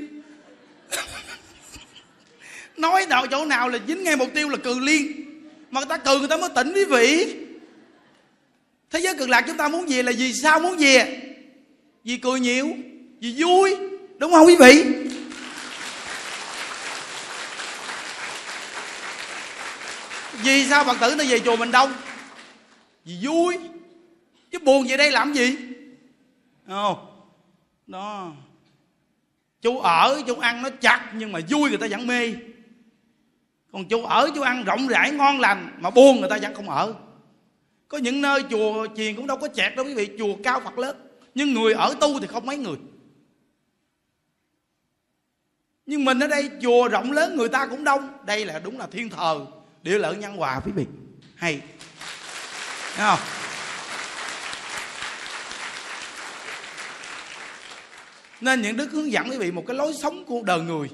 [2.77, 5.25] Nói đạo chỗ nào là dính ngay mục tiêu là cừ liên
[5.71, 7.37] mà người ta cừ người ta mới tỉnh quý vị.
[8.91, 10.99] Thế giới cực lạc chúng ta muốn gì là vì sao muốn gì
[12.05, 12.77] vì cười nhiều,
[13.21, 13.77] vì vui,
[14.19, 14.85] đúng không quý vị?
[20.43, 21.93] Vì sao phật tử nó về chùa mình đông?
[23.05, 23.59] Vì vui.
[24.51, 25.57] Chứ buồn về đây làm gì?
[26.69, 27.07] Không?
[27.87, 28.33] Đó
[29.65, 32.35] chú ở chú ăn nó chặt, nhưng mà vui người ta vẫn mê.
[33.73, 36.71] Còn chú ở chú ăn rộng rãi, ngon lành, mà buồn người ta vẫn không
[36.71, 36.95] ở.
[37.89, 40.79] Có những nơi chùa chiền cũng đâu có chẹt đâu quý vị, chùa cao phật
[40.79, 40.97] lớn.
[41.35, 42.77] Nhưng người ở tu thì không mấy người.
[45.87, 48.09] Nhưng mình ở đây, chùa rộng lớn, người ta cũng đông.
[48.27, 49.47] Đây là đúng là thiên thờ,
[49.83, 50.87] địa lợi nhân hòa quý vị.
[51.35, 51.61] Hay.
[52.97, 53.44] Thấy không?
[58.41, 60.91] Nên những đức hướng dẫn quý vị một cái lối sống của đời người.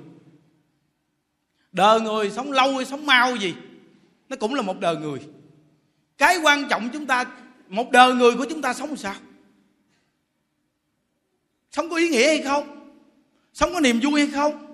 [1.73, 3.55] Đời người sống lâu hay sống mau gì,
[4.29, 5.19] nó cũng là một đời người.
[6.19, 7.25] Cái quan trọng chúng ta,
[7.69, 9.15] một đời người của chúng ta sống sao?
[11.71, 12.93] Sống có ý nghĩa hay không?
[13.53, 14.67] Sống có niềm vui hay không?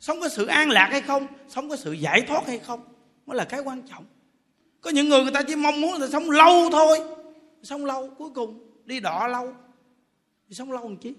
[0.00, 1.26] Sống có sự an lạc hay không?
[1.48, 2.84] Sống có sự giải thoát hay không?
[3.26, 4.04] Mới là cái quan trọng.
[4.80, 7.00] Có những người người ta chỉ mong muốn là sống lâu thôi.
[7.62, 9.54] Sống lâu, cuối cùng đi đọ lâu.
[10.48, 11.14] Thì sống lâu làm chi?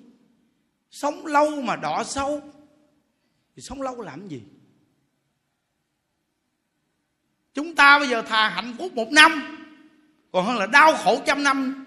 [0.91, 2.41] Sống lâu mà đỏ sâu
[3.55, 4.43] thì sống lâu làm gì?
[7.53, 9.57] Chúng ta bây giờ thà hạnh phúc một năm
[10.31, 11.85] còn hơn là đau khổ trăm năm.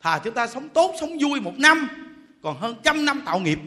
[0.00, 1.88] Thà chúng ta sống tốt sống vui một năm
[2.42, 3.58] còn hơn trăm năm tạo nghiệp.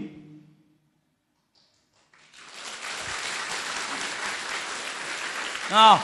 [5.70, 5.98] À,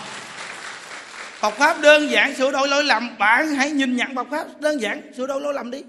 [1.39, 3.17] Phật pháp đơn giản sửa đổi lỗi lầm.
[3.17, 5.83] Bạn hãy nhìn nhận Phật pháp đơn giản Sửa đổi lỗi lầm đi.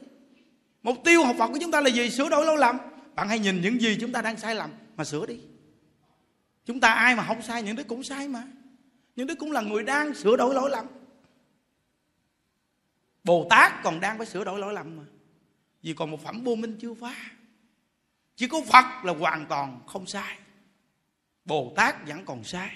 [0.89, 2.11] Mục tiêu học Phật của chúng ta là gì?
[2.11, 2.78] Sửa đổi lỗi lầm.
[3.14, 5.41] Bạn hãy nhìn những gì chúng ta đang sai lầm Mà sửa đi.
[6.64, 8.43] Chúng ta ai mà không sai, Những đứa cũng sai mà.
[9.16, 10.86] Những đứa cũng là người đang sửa đổi lỗi lầm.
[13.24, 15.03] Bồ Tát còn đang phải sửa đổi lỗi lầm mà.
[15.82, 17.14] Vì còn một phẩm vô minh chưa phá.
[18.36, 20.39] Chỉ có Phật là hoàn toàn không sai.
[21.45, 22.70] Bồ Tát vẫn còn sai.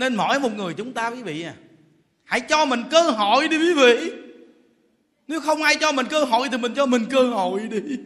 [0.00, 1.54] Nên mỗi một người chúng ta quý vị à
[2.24, 4.12] hãy cho mình cơ hội đi quý vị.
[5.28, 7.96] Nếu không ai cho mình cơ hội thì mình cho mình cơ hội đi.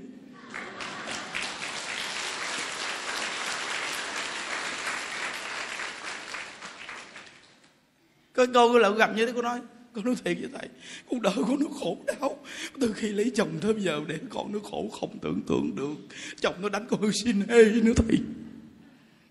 [8.32, 9.60] Có câu cô lậu gặp như thế, cô nói,
[9.92, 10.68] con nói thiệt với thầy
[11.06, 12.36] cuộc đời con nó khổ đau.
[12.80, 16.16] Từ khi lấy chồng tới giờ để con nó khổ không tưởng tượng được.
[16.40, 18.18] Chồng nó đánh con xin hê nữa thầy.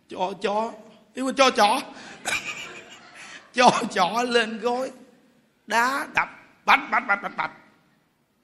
[0.10, 0.74] Cho cho
[1.16, 1.82] nếu mà cho chó.
[3.54, 4.92] Cho chó lên gối.
[5.68, 6.30] Đá đập.
[6.66, 7.52] Bạch bạch bạch bạch bạch.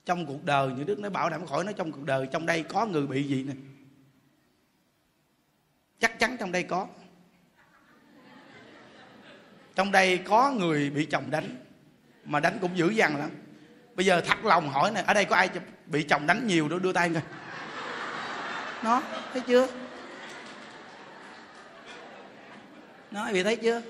[0.06, 2.28] Trong cuộc đời như đức nói bảo đảm khỏi nói trong cuộc đời.
[2.32, 3.54] Trong đây có người bị gì nè?
[6.00, 6.88] Chắc chắn trong đây có.
[9.76, 11.66] Trong đây có người bị chồng đánh.
[12.26, 13.30] Mà đánh cũng dữ dằn lắm.
[13.96, 15.50] Bây giờ thật lòng hỏi này ở đây có ai
[15.86, 17.22] bị chồng đánh nhiều đâu đưa tay coi
[18.84, 19.02] nó,
[19.34, 19.68] thấy chưa?
[23.12, 23.82] Nói, bị thấy chưa?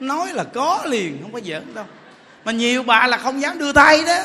[0.00, 1.84] Nói là có liền, không có giỡn đâu.
[2.44, 4.22] Mà nhiều bà là không dám đưa tay đó.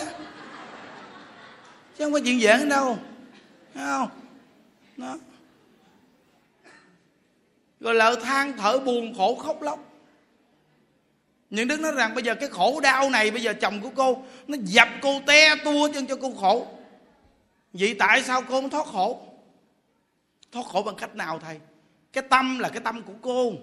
[1.97, 2.97] Chứ không có chuyện giỡn đâu.
[3.73, 4.09] Thấy không?
[4.97, 5.17] Đó.
[7.79, 9.79] Rồi lợ than thở buồn khổ khóc lóc.
[11.49, 14.23] Những đức nói rằng bây giờ cái khổ đau này, bây giờ chồng của cô,
[14.47, 16.67] nó dập cô te tua chân cho cô khổ.
[17.73, 19.21] Vậy tại sao cô không thoát khổ?
[20.51, 21.59] Thoát khổ bằng cách nào thầy?
[22.13, 23.53] Cái tâm là cái tâm của cô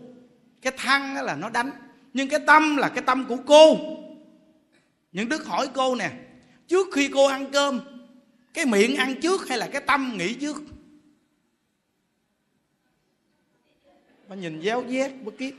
[0.62, 1.70] cái thăng là nó đánh.
[2.12, 3.76] Nhưng cái tâm là cái tâm của cô.
[5.12, 6.10] Những đức hỏi cô nè,
[6.68, 7.80] trước khi cô ăn cơm,
[8.54, 10.62] cái miệng ăn trước hay là cái tâm nghĩ trước?
[14.28, 15.54] Bà nhìn giáo giác bất kiếp.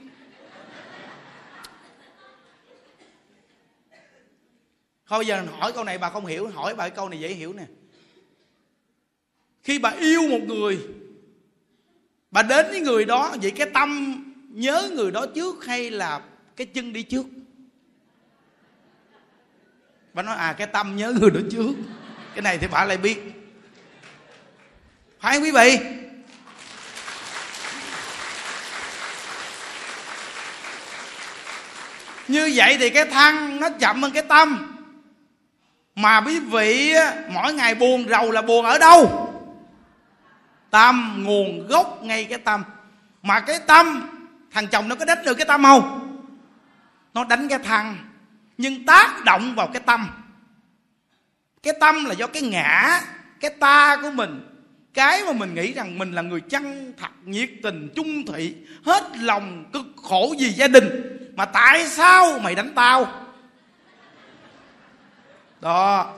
[5.07, 7.65] Thôi giờ hỏi câu này bà không hiểu, hỏi bà câu này dễ hiểu nè.
[9.63, 10.87] Khi bà yêu một người,
[12.31, 14.22] bà đến với người đó, vậy cái tâm
[14.53, 16.21] nhớ người đó trước hay là
[16.55, 17.25] cái chân đi trước?
[20.13, 21.73] Bà nói à cái tâm nhớ người đó trước.
[22.33, 23.19] Cái này thì bà lại biết.
[25.19, 25.79] Phải không quý vị?
[32.27, 34.69] Như vậy thì cái thân nó chậm hơn cái tâm.
[35.95, 36.93] Mà quý vị
[37.29, 39.29] mỗi ngày buồn rầu là buồn ở đâu?
[40.69, 42.63] Tâm, nguồn gốc ngay cái tâm.
[43.21, 44.12] Mà cái tâm
[44.53, 45.99] thằng chồng nó có đánh được cái tâm không
[47.13, 47.97] nó đánh cái thằng
[48.57, 50.09] nhưng tác động vào cái tâm.
[51.63, 53.01] Cái tâm là do cái ngã,
[53.39, 54.49] cái ta của mình.
[54.93, 59.03] Cái mà mình nghĩ rằng mình là người chân thật, nhiệt tình, trung thủy hết
[59.17, 60.89] lòng cực khổ vì gia đình.
[61.35, 63.25] Mà tại sao mày đánh tao?
[65.61, 66.13] Đó,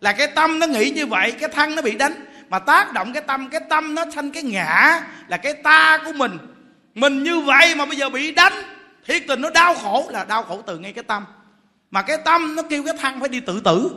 [0.00, 2.24] là cái tâm nó nghĩ như vậy, cái thân nó bị đánh.
[2.48, 6.12] Mà tác động cái tâm cái tâm nó sanh cái ngã, là cái ta của
[6.12, 6.38] mình
[6.94, 8.52] mình như vậy mà bây giờ bị đánh,
[9.06, 11.24] thiệt tình nó đau khổ, là đau khổ từ ngay cái tâm.
[11.90, 13.90] Mà cái tâm nó kêu cái thân phải đi tự tử.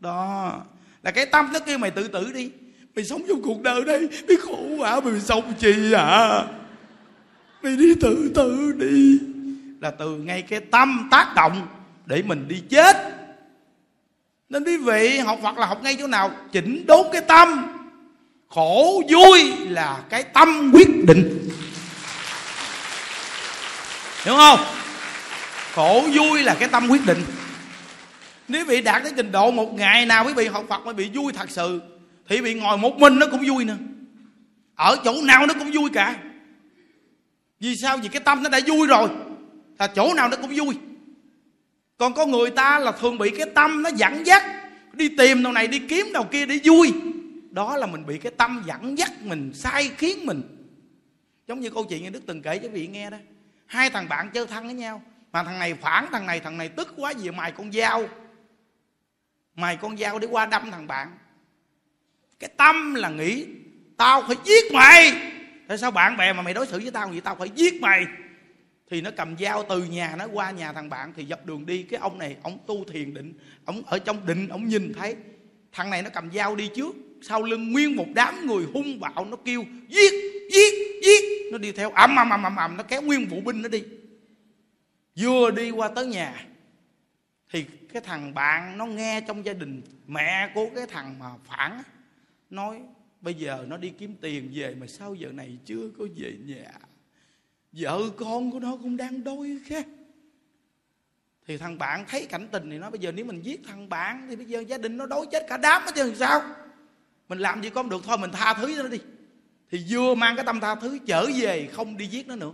[0.00, 0.52] Đó,
[1.02, 2.50] là cái tâm nó kêu mày tự tử đi.
[2.96, 6.44] Mày sống trong cuộc đời đây mày khổ quá, mày sống chi à?
[7.62, 9.18] Mày đi tự tử đi.
[9.80, 11.66] Là từ ngay cái tâm tác động
[12.06, 12.96] để mình đi chết.
[14.48, 16.30] Nên quý vị, học Phật là học ngay chỗ nào?
[16.52, 17.66] Chỉnh đốn cái tâm.
[18.48, 21.48] Khổ vui là cái tâm quyết định
[24.24, 24.60] hiểu không?
[25.74, 27.24] Khổ vui là cái tâm quyết định.
[28.48, 30.92] Nếu bị vị đạt tới trình độ một ngày nào quý vị học Phật mà
[30.92, 31.80] bị vui thật sự,
[32.28, 33.76] thì bị ngồi một mình nó cũng vui nữa.
[34.74, 36.16] Ở chỗ nào nó cũng vui cả.
[37.60, 37.96] Vì sao?
[37.96, 39.08] Vì cái tâm nó đã vui rồi,
[39.78, 40.74] là chỗ nào nó cũng vui.
[41.96, 44.42] Còn có người ta là thường bị cái tâm nó dẫn dắt,
[44.92, 46.92] đi tìm đầu này, đi kiếm đầu kia để vui.
[47.50, 50.42] Đó là mình bị cái tâm dẫn dắt mình, sai khiến mình.
[51.48, 53.16] Giống như câu chuyện như đức từng kể cho vị nghe đó
[53.66, 55.02] hai thằng bạn chơi thân với nhau.
[55.32, 58.08] Mà thằng này phản, thằng này thằng này tức quá vì mày con dao.
[59.54, 61.18] Mày con dao để qua đâm thằng bạn.
[62.38, 63.46] Cái tâm là nghĩ,
[63.96, 65.12] tao phải giết mày.
[65.68, 67.20] Tại sao bạn bè mà mày đối xử với tao vậy?
[67.20, 68.06] Tao phải giết mày.
[68.90, 71.82] Thì nó cầm dao từ nhà, nó qua nhà thằng bạn thì dọc đường đi.
[71.82, 73.32] Cái ông này, ông tu thiền định,
[73.64, 75.16] ông ở trong định, ông nhìn thấy.
[75.72, 76.96] Thằng này nó cầm dao đi trước.
[77.22, 80.12] Sau lưng nguyên một đám người hung bạo, nó kêu giết
[80.52, 80.74] giết giết
[81.52, 83.84] nó đi theo, ầm ầm ầm ầm ầm, nó kéo nguyên vũ binh nó đi.
[85.16, 86.46] Vừa đi qua tới nhà,
[87.50, 91.82] thì cái thằng bạn nó nghe trong gia đình mẹ của cái thằng mà phản
[92.50, 92.80] nói,
[93.20, 96.72] bây giờ nó đi kiếm tiền về mà sao giờ này chưa có về nhà?
[97.72, 99.86] Vợ con của nó cũng đang đôi khác
[101.46, 104.26] thì thằng bạn thấy cảnh tình thì nói, bây giờ nếu mình giết thằng bạn
[104.30, 106.42] thì bây giờ gia đình nó đói chết cả đám hết chứ sao?
[107.28, 108.98] Mình làm gì con được, thôi mình tha thứ cho nó đi
[109.70, 112.52] thì vừa mang cái tâm tha thứ trở về, không đi giết nó nữa.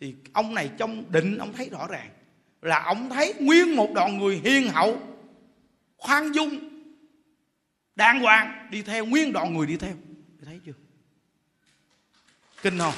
[0.00, 2.10] Thì ông này trong định, ông thấy rõ ràng
[2.62, 5.00] là ông thấy nguyên một đoàn người hiền hậu,
[5.96, 6.58] khoan dung,
[7.96, 9.94] đàng hoàng, đi theo, nguyên đoàn người đi theo.
[10.44, 10.72] Thấy chưa?
[12.62, 12.94] Kinh không?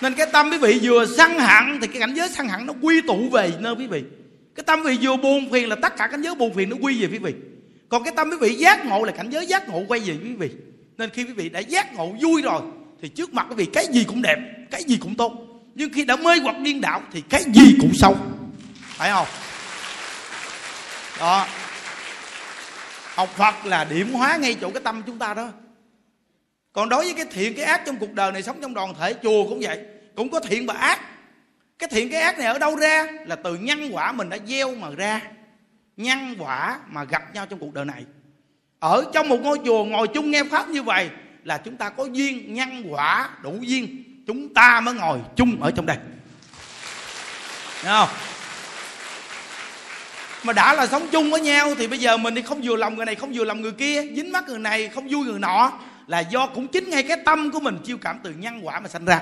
[0.00, 2.72] Nên cái tâm quý vị vừa săn hẳn, thì cái cảnh giới săn hẳn nó
[2.82, 4.04] quy tụ về nơi quý vị.
[4.54, 6.76] Cái tâm quý vị vừa buồn phiền là tất cả cảnh giới buồn phiền nó
[6.80, 7.34] quy về quý vị
[7.88, 10.34] còn cái tâm quý vị giác ngộ là cảnh giới giác ngộ quay về quý
[10.34, 10.50] vị.
[10.98, 12.62] Nên khi quý vị đã giác ngộ vui rồi,
[13.02, 14.38] thì trước mặt quý vị cái gì cũng đẹp,
[14.70, 15.32] cái gì cũng tốt.
[15.74, 18.16] Nhưng khi đã mê hoặc điên đạo thì cái gì cũng xấu.
[18.80, 19.26] Phải không?
[21.18, 21.46] Đó.
[23.14, 25.48] Học phật là điểm hóa ngay chỗ cái tâm chúng ta đó.
[26.72, 29.14] Còn đối với cái thiện, cái ác trong cuộc đời này, sống trong đoàn thể,
[29.22, 29.78] chùa cũng vậy.
[30.16, 31.00] Cũng có thiện và ác.
[31.78, 33.06] Cái thiện, cái ác này ở đâu ra?
[33.26, 35.20] Là từ nhân quả mình đã gieo mà ra
[35.98, 38.04] nhân quả mà gặp nhau trong cuộc đời này.
[38.80, 41.10] Ở trong một ngôi chùa ngồi chung nghe pháp như vậy
[41.44, 44.04] là chúng ta có duyên, nhân quả đủ duyên.
[44.26, 45.96] Chúng ta mới ngồi chung ở trong đây.
[47.82, 48.08] Thấy không?
[50.44, 52.96] Mà đã là sống chung với nhau thì bây giờ mình thì không vừa lòng
[52.96, 55.72] người này, không vừa lòng người kia, dính mắt người này, không vui người nọ,
[56.06, 58.88] là do cũng chính ngay cái tâm của mình chiêu cảm từ nhân quả mà
[58.88, 59.20] sanh ra.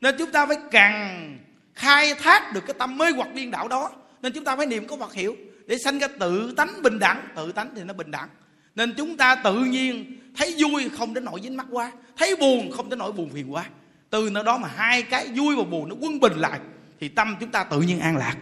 [0.00, 1.38] Nên chúng ta phải càng
[1.74, 3.90] khai thác được cái tâm mê hoặc điên đảo đó.
[4.22, 5.36] Nên chúng ta phải niệm có Phật hiểu
[5.70, 7.28] để sanh ra tự tánh bình đẳng.
[7.36, 8.28] Tự tánh thì nó bình đẳng.
[8.74, 12.70] Nên chúng ta tự nhiên thấy vui không đến nỗi dính mắt quá, thấy buồn
[12.72, 13.64] không đến nỗi buồn phiền quá.
[14.10, 16.60] Từ nơi đó mà hai cái vui và buồn nó quân bình lại,
[17.00, 18.36] thì tâm chúng ta tự nhiên an lạc.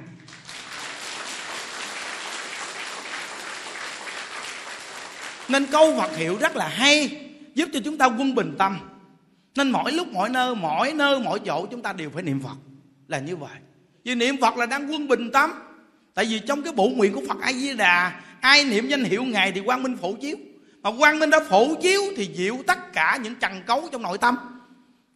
[5.48, 8.78] Nên câu Phật hiệu rất là hay, giúp cho chúng ta quân bình tâm.
[9.54, 12.56] Nên mỗi lúc, mỗi nơi mỗi nơi, mỗi chỗ chúng ta đều phải niệm Phật.
[13.08, 13.56] Là như vậy.
[14.04, 15.50] Vì niệm Phật là đang quân bình tâm
[16.18, 19.24] tại vì trong cái bộ nguyện của Phật A Di Đà ai niệm danh hiệu
[19.24, 20.36] ngài thì quang minh phổ chiếu.
[20.82, 24.18] Mà quang minh đã phổ chiếu thì diệu tất cả những trần cấu trong nội
[24.18, 24.36] tâm.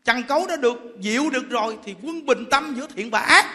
[0.04, 3.46] Trần cấu đã được diệu được rồi thì quân bình tâm giữa thiện và ác.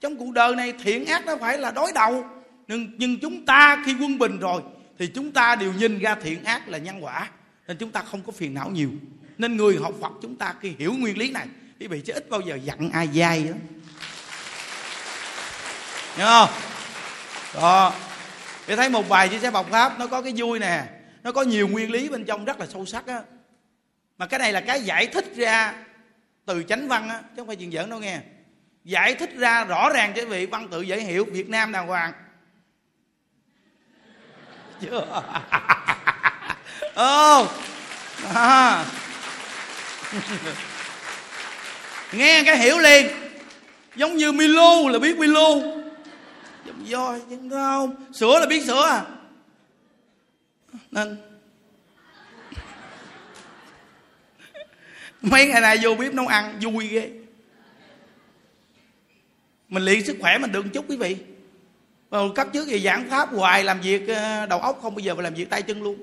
[0.00, 2.24] Trong cuộc đời này thiện ác nó phải là đối đầu.
[2.68, 4.62] Nhưng, nhưng chúng ta khi quân bình rồi
[4.98, 7.28] thì chúng ta đều nhìn ra thiện ác là nhân quả.
[7.68, 8.90] Nên chúng ta không có phiền não nhiều.
[9.38, 11.46] Nên người học Phật chúng ta khi hiểu nguyên lý này
[11.80, 13.54] quý vị sẽ ít bao giờ giận ai dai đó.
[16.16, 16.69] Hiểu không?
[17.54, 17.92] Đó.
[18.66, 20.84] Để thấy một bài chia sẻ bọc pháp nó có cái vui nè,
[21.22, 23.22] nó có nhiều nguyên lý bên trong rất là sâu sắc á.
[24.18, 25.74] Mà cái này là cái giải thích ra
[26.46, 28.20] từ chánh văn á, chứ không phải chuyện giỡn đâu nghe.
[28.84, 31.86] Giải thích ra rõ ràng cho quý vị, văn tự dễ hiểu, việt nam đàng
[31.86, 32.12] hoàng.
[34.80, 35.22] Chưa.
[36.94, 37.46] Ô.
[38.34, 38.84] À.
[42.12, 43.08] nghe cái hiểu liền.
[43.96, 45.79] Giống như milo là biết milo
[46.88, 49.04] voi chân không sữa là biết sữa à?
[50.90, 51.16] Nên.
[55.22, 57.10] Mấy ngày nay vô bếp nấu ăn, vui ghê.
[59.68, 61.16] Mình luyện sức khỏe mình được một chút, quý vị.
[62.10, 65.14] Rồi cấp trước thì giảng pháp hoài, làm việc ờ, đầu óc không bao giờ
[65.14, 65.96] phải làm việc tay chân luôn.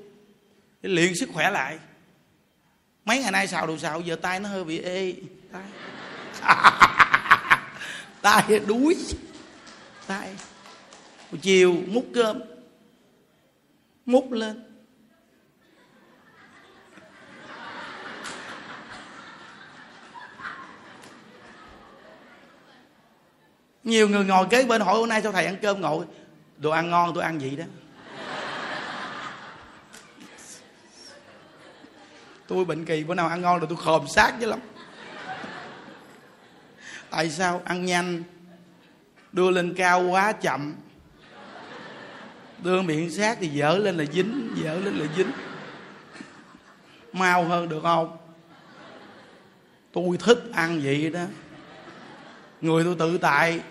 [0.81, 1.77] Để luyện sức khỏe lại.
[3.05, 5.13] Mấy ngày nay xào đồ xào, giờ tay nó hơi bị ê.
[5.51, 5.63] Tay.
[8.21, 8.95] Tay đuối.
[10.07, 10.29] Tay
[11.41, 12.41] chiều múc cơm.
[14.05, 14.63] Múc lên.
[23.83, 26.05] Nhiều người ngồi kế bên hỏi, hôm nay sao thầy ăn cơm ngồi
[26.57, 27.63] đồ ăn ngon, tôi ăn vậy đó.
[32.47, 34.59] Tôi bệnh kỳ, bữa nào ăn ngon rồi tôi khòm sát chứ lắm.
[37.09, 37.61] Tại sao?
[37.65, 38.23] Ăn nhanh.
[39.31, 40.75] Đưa lên cao quá chậm
[42.63, 45.31] đưa miệng sát thì dở lên là dính, dở lên là dính.
[47.13, 48.17] Mau hơn được không?
[49.93, 51.23] Tôi thích ăn vậy đó.
[52.61, 53.61] Người tôi tự tại.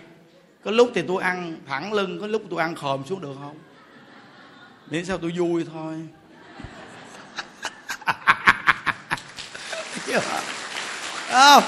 [0.63, 3.57] Có lúc thì tôi ăn thẳng lưng, có lúc tôi ăn khòm xuống được không?
[4.89, 6.07] Miễn sao tôi vui thôi.
[11.31, 11.63] Không?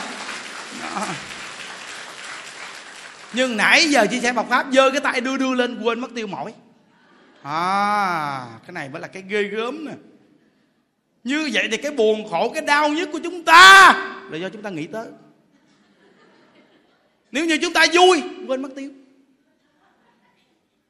[3.34, 6.08] Nhưng nãy giờ chia sẻ Phật pháp giơ cái tay đưa đưa lên, quên mất
[6.16, 6.54] tiêu mỏi
[7.50, 9.94] à cái này mới là cái ghê gớm nè.
[11.24, 13.94] Như vậy thì cái buồn khổ, cái đau nhất của chúng ta
[14.30, 15.08] là do chúng ta nghĩ tới.
[17.32, 18.92] Nếu như chúng ta vui, quên mất tiêu.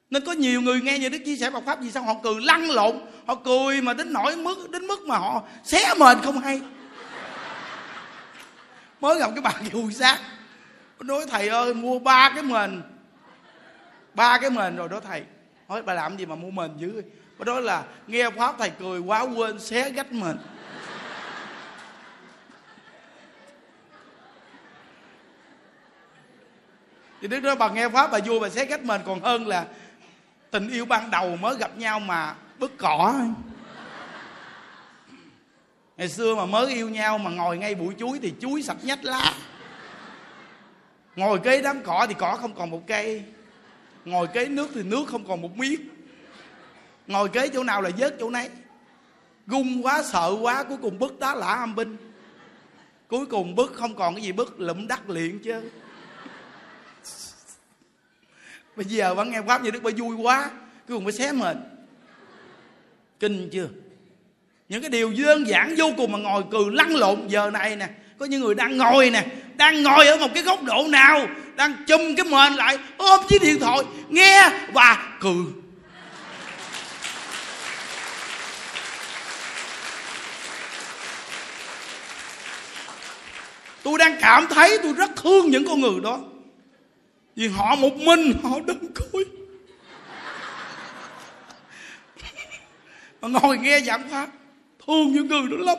[0.09, 2.41] Nên có nhiều người nghe như đức chia sẻ Phật pháp gì sao họ cười
[2.41, 6.39] lăn lộn, họ cười mà đến nỗi mức, đến mức mà họ xé mền không
[6.39, 6.61] hay.
[9.01, 10.19] Mới gặp cái bà kia xác
[10.99, 12.81] nói, thầy ơi, mua ba cái mền,
[14.13, 15.23] ba cái mền rồi đó thầy
[15.69, 17.01] hỏi bà làm gì mà mua mền dữ?
[17.37, 20.37] Bà đó là, nghe pháp thầy cười quá, quên xé gách mền.
[27.21, 29.01] Thì đức đó bà nghe pháp, bà vui bà xé gách mền.
[29.05, 29.65] Còn hơn là
[30.51, 33.15] tình yêu ban đầu mới gặp nhau mà bứt cỏ.
[35.97, 39.03] Ngày xưa mà mới yêu nhau mà ngồi ngay bụi chuối thì chuối sạch nhách
[39.03, 39.33] lá.
[41.15, 43.23] Ngồi kế đám cỏ thì cỏ không còn một cây
[44.09, 45.89] ngồi kế nước thì nước không còn một miếng.
[47.07, 48.49] Ngồi kế chỗ nào là vớt chỗ nấy.
[49.47, 51.97] Gung quá, sợ quá, cuối cùng bứt đá lả âm binh.
[53.07, 55.61] Cuối cùng bứt không còn cái gì bứt, lụm đắc liền chứ.
[58.75, 60.51] Bây giờ vẫn nghe pháp như đức bà vui quá,
[60.87, 61.57] cuối cùng phải xé mình
[63.19, 63.67] kinh chưa?
[64.69, 67.27] Những cái điều đơn giản vô cùng mà ngồi cừ lăn lộn.
[67.27, 70.63] Giờ này nè, có những người đang ngồi nè, đang ngồi ở một cái góc
[70.63, 71.27] độ nào
[71.59, 75.45] đang chùm cái mền lại, ôm chiếc điện thoại, nghe và cười.
[83.83, 86.19] Tôi đang cảm thấy tôi rất thương những con người đó.
[87.35, 89.25] Vì họ một mình, họ đơn côi
[93.21, 94.29] mà ngồi nghe giảng pháp,
[94.87, 95.77] thương những người đó lắm.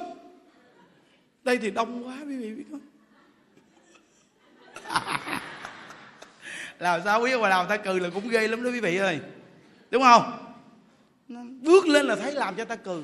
[1.45, 2.90] Đây thì đông quá, quý vị biết không?
[6.81, 9.21] Làm sao biết mà làm ta cười là cũng ghê lắm đó quý vị ơi.
[9.91, 10.55] Đúng không?
[11.63, 13.03] Bước lên là thấy làm cho ta cười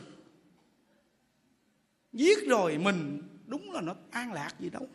[2.13, 4.89] giết rồi mình, đúng là nó an lạc gì đâu.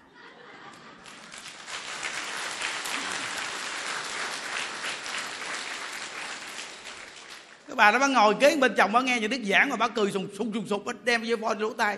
[7.68, 9.88] Cái bà đó bà ngồi kế bên chồng bà nghe những đức giảng mà bà
[9.88, 11.98] cười sùng sùng sùng sục, bà đem dây phone lỗ tai.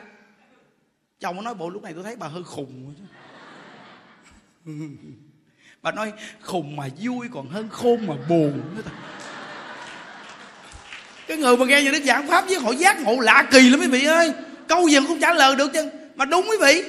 [1.19, 2.95] Chồng nó nói, bộ lúc này tôi thấy bà hơi khùng
[5.83, 8.61] bà nói, khùng mà vui còn hơn khôn mà buồn.
[11.27, 13.79] Cái người mà nghe như đức giảng pháp với họ giác ngộ lạ kỳ lắm
[13.79, 14.33] quý vị ơi.
[14.67, 15.89] Câu gì cũng trả lời được chứ.
[16.15, 16.83] Mà đúng quý vị,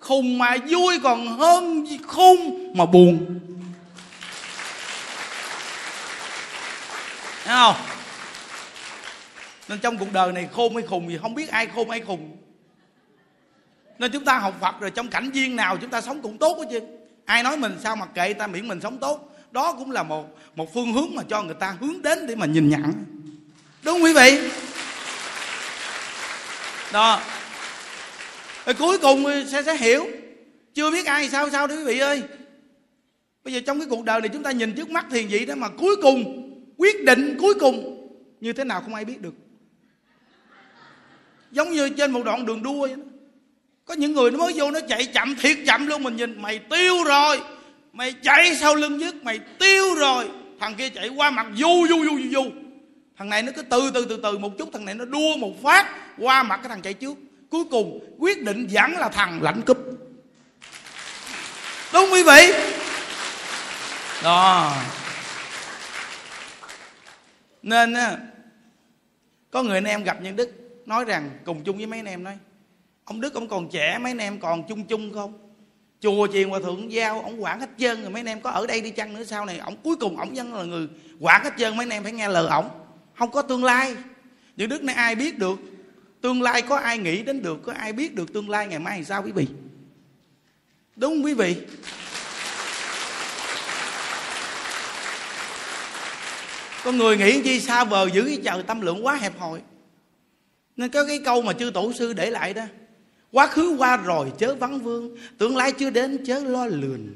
[0.00, 2.36] khùng mà vui còn hơn khôn
[2.74, 3.40] mà buồn.
[7.44, 7.76] Thấy không?
[9.68, 12.36] Nên trong cuộc đời này khôn hay khùng gì không biết ai khôn ai khùng.
[13.98, 16.58] Nên chúng ta học phật rồi trong cảnh duyên nào chúng ta sống cũng tốt
[16.58, 16.80] hết chứ
[17.26, 19.36] ai nói mình sao mà kệ ta miễn mình sống tốt?
[19.50, 22.46] Đó cũng là một một phương hướng mà cho người ta hướng đến để mà
[22.46, 22.92] nhìn nhận.
[23.82, 24.50] Đúng không quý vị?
[26.92, 27.20] Đó.
[28.66, 30.06] Rồi cuối cùng sẽ sẽ hiểu.
[30.74, 32.22] Chưa biết ai sao sao đấy quý vị ơi.
[33.44, 35.54] Bây giờ trong cái cuộc đời này chúng ta nhìn trước mắt thiền vậy đó,
[35.54, 38.08] mà cuối cùng, quyết định cuối cùng,
[38.40, 39.34] như thế nào không ai biết được.
[41.50, 43.02] Giống như trên một đoạn đường đua vậy đó
[43.86, 46.02] có những người nó mới vô nó chạy chậm, thiệt chậm luôn.
[46.02, 47.40] Mình nhìn, mày tiêu rồi.
[47.92, 50.28] Mày chạy sau lưng dứt mày tiêu rồi.
[50.60, 52.50] Thằng kia chạy qua mặt, du du du du du.
[53.18, 55.62] Thằng này nó cứ từ từ từ từ một chút, thằng này nó đua một
[55.62, 55.86] phát
[56.18, 57.18] qua mặt cái thằng chạy trước.
[57.50, 59.78] Cuối cùng, quyết định vẫn là thằng lãnh cúp.
[61.92, 62.52] Đúng quý vị.
[64.22, 64.72] Đó.
[67.62, 67.94] Nên
[69.50, 70.50] có người anh em gặp nhân đức
[70.86, 72.38] nói rằng, cùng chung với mấy anh em nói
[73.06, 75.38] ông đức ông còn trẻ, mấy anh em còn chung chung không?
[76.00, 78.66] Chùa chiền hòa thượng giao, ông quản hết trơn rồi, mấy anh em có ở
[78.66, 80.88] đây đi chăng nữa, sau này ông cuối cùng ông vẫn là người
[81.20, 82.68] quản hết trơn, mấy anh em phải nghe lời ổng
[83.14, 83.96] không có tương lai.
[84.56, 85.58] Những đức này ai biết được,
[86.20, 88.98] tương lai có ai nghĩ đến được, có ai biết được tương lai ngày mai
[88.98, 89.46] làm sao quý vị?
[90.96, 91.56] Đúng không quý vị.
[96.84, 99.60] Con người nghĩ chi xa vời giữ cái trời tâm lượng quá hẹp hòi.
[100.76, 102.62] Nên có cái câu mà chư tổ sư để lại đó
[103.36, 107.14] quá khứ qua rồi chớ vắng vương, tương lai chưa đến chớ lo lường.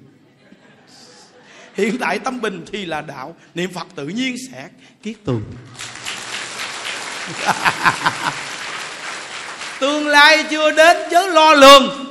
[1.74, 4.68] Hiện tại tâm bình thì là đạo, niệm phật tự nhiên sẽ
[5.02, 5.42] kiết tường.
[9.80, 12.06] Tương lai chưa đến chớ lo lường.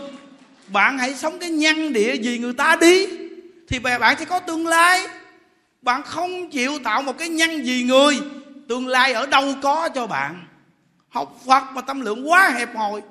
[0.68, 3.08] Bạn hãy sống cái nhân địa gì người ta đi,
[3.68, 5.08] thì bạn sẽ có tương lai.
[5.82, 8.20] Bạn không chịu tạo một cái nhân gì người,
[8.70, 10.46] tương lai ở đâu có cho bạn.
[11.10, 13.02] Học phật mà tâm lượng quá hẹp hòi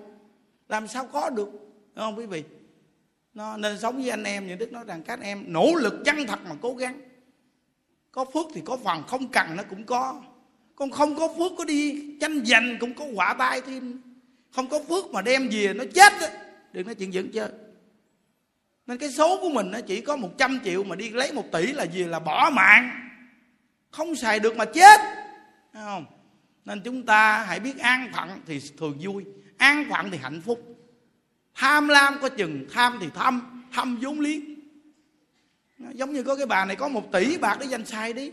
[0.69, 1.49] làm sao có được?
[1.95, 2.45] Đúng không quý vị?
[3.35, 6.27] Nó nên sống với anh em, những đức nói rằng các em nỗ lực chân
[6.27, 7.01] thật mà cố gắng.
[8.13, 10.23] Có phước thì có phần, không cần nó cũng có.
[10.75, 14.03] Con không có phước có đi tranh giành, cũng có quả tai thêm.
[14.51, 16.27] Không có phước mà đem về nó chết đó.
[16.73, 17.49] đừng nói chuyện dẫn chơi.
[18.87, 21.73] Nên cái số của mình nó chỉ có 100 triệu mà đi lấy một tỷ
[21.73, 22.91] là gì là bỏ mạng.
[23.91, 25.01] Không xài được mà chết.
[25.73, 26.05] Thấy không?
[26.65, 29.25] Nên chúng ta hãy biết an phận thì thường vui
[29.59, 30.77] an phận thì hạnh phúc.
[31.55, 34.41] Tham lam có chừng tham thì thâm thâm vốn liếng.
[35.93, 38.31] Giống như có cái bà này có một tỷ bạc để dành xài đi.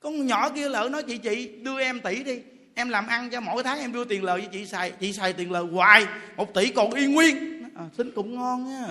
[0.00, 2.40] Con nhỏ kia lỡ nói chị chị đưa em tỷ đi.
[2.74, 5.32] Em làm ăn cho mỗi tháng em đưa tiền lời cho chị xài chị xài
[5.32, 6.06] tiền lời hoài.
[6.36, 7.62] Một tỷ còn y nguyên.
[7.62, 8.86] À, ờ, xin cũng ngon nha.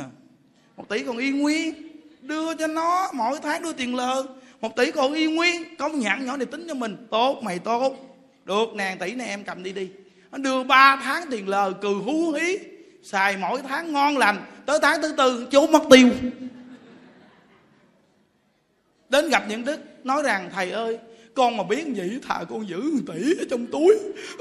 [0.77, 1.73] Một tỷ còn y nguyên
[2.21, 4.23] đưa cho nó mỗi tháng đưa tiền lời.
[4.61, 7.07] Một tỷ còn y nguyên công nhận nhỏ này tính cho mình.
[7.11, 7.95] Tốt mày tốt.
[8.45, 9.89] Được nàng tỷ này em cầm đi đi
[10.31, 12.57] nó đưa 3 tháng tiền lời cừ hú hí,
[13.03, 16.09] xài mỗi tháng ngon lành, tới tháng thứ tư chú mất tiêu.
[19.09, 20.99] Đến gặp những đức, nói rằng, thầy ơi,
[21.35, 23.97] con mà biết vậy thà con giữ tỷ ở trong túi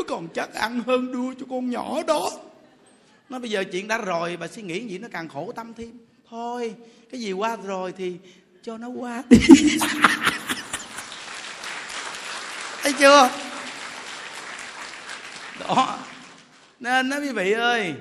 [0.09, 2.31] còn chắc ăn hơn đưa cho con nhỏ đó.
[3.29, 5.93] Nó bây giờ chuyện đã rồi, bà suy nghĩ gì nó càng khổ tâm thêm.
[6.31, 6.75] Thôi,
[7.11, 8.17] cái gì qua rồi thì
[8.63, 9.39] cho nó qua đi.
[12.83, 13.31] Thấy chưa?
[15.61, 15.99] Đó.
[16.81, 17.95] Nên đó quý vị ơi,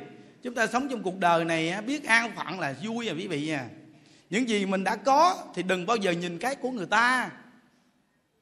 [0.44, 3.50] chúng ta sống trong cuộc đời này biết an phận là vui à quý vị
[3.50, 3.68] à
[4.30, 7.32] những gì mình đã có thì đừng bao giờ nhìn cái của người ta.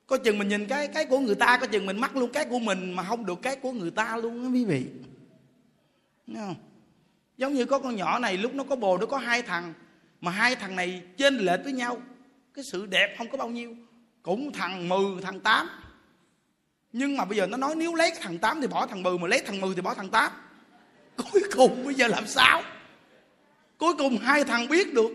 [0.07, 2.45] Có chừng mình nhìn cái cái của người ta, có chừng mình mắc luôn cái
[2.45, 4.85] của mình mà không được cái của người ta luôn á quý vị.
[6.35, 6.55] Không?
[7.37, 9.73] Giống như có con nhỏ này, lúc nó có bồ nó có hai thằng,
[10.21, 12.01] mà hai thằng này trên lệch với nhau.
[12.53, 13.75] Cái sự đẹp không có bao nhiêu.
[14.21, 15.69] Cũng thằng 10 thằng tám
[16.93, 19.27] nhưng mà bây giờ nó nói nếu lấy thằng tám thì bỏ thằng 10 mà
[19.27, 20.31] lấy thằng 10 thì bỏ thằng tám.
[21.17, 22.63] Cuối cùng bây giờ làm sao?
[23.77, 25.11] Cuối cùng hai thằng biết được,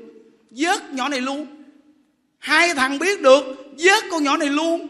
[0.50, 1.46] vớt nhỏ này luôn.
[2.38, 3.44] Hai thằng biết được,
[3.78, 4.86] vớt con nhỏ này luôn.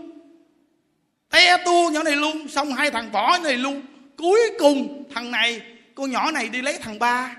[1.30, 3.82] Te tua nhỏ này luôn, xong hai thằng bỏ này luôn.
[4.16, 5.62] Cuối cùng thằng này,
[5.94, 7.36] con nhỏ này đi lấy thằng ba.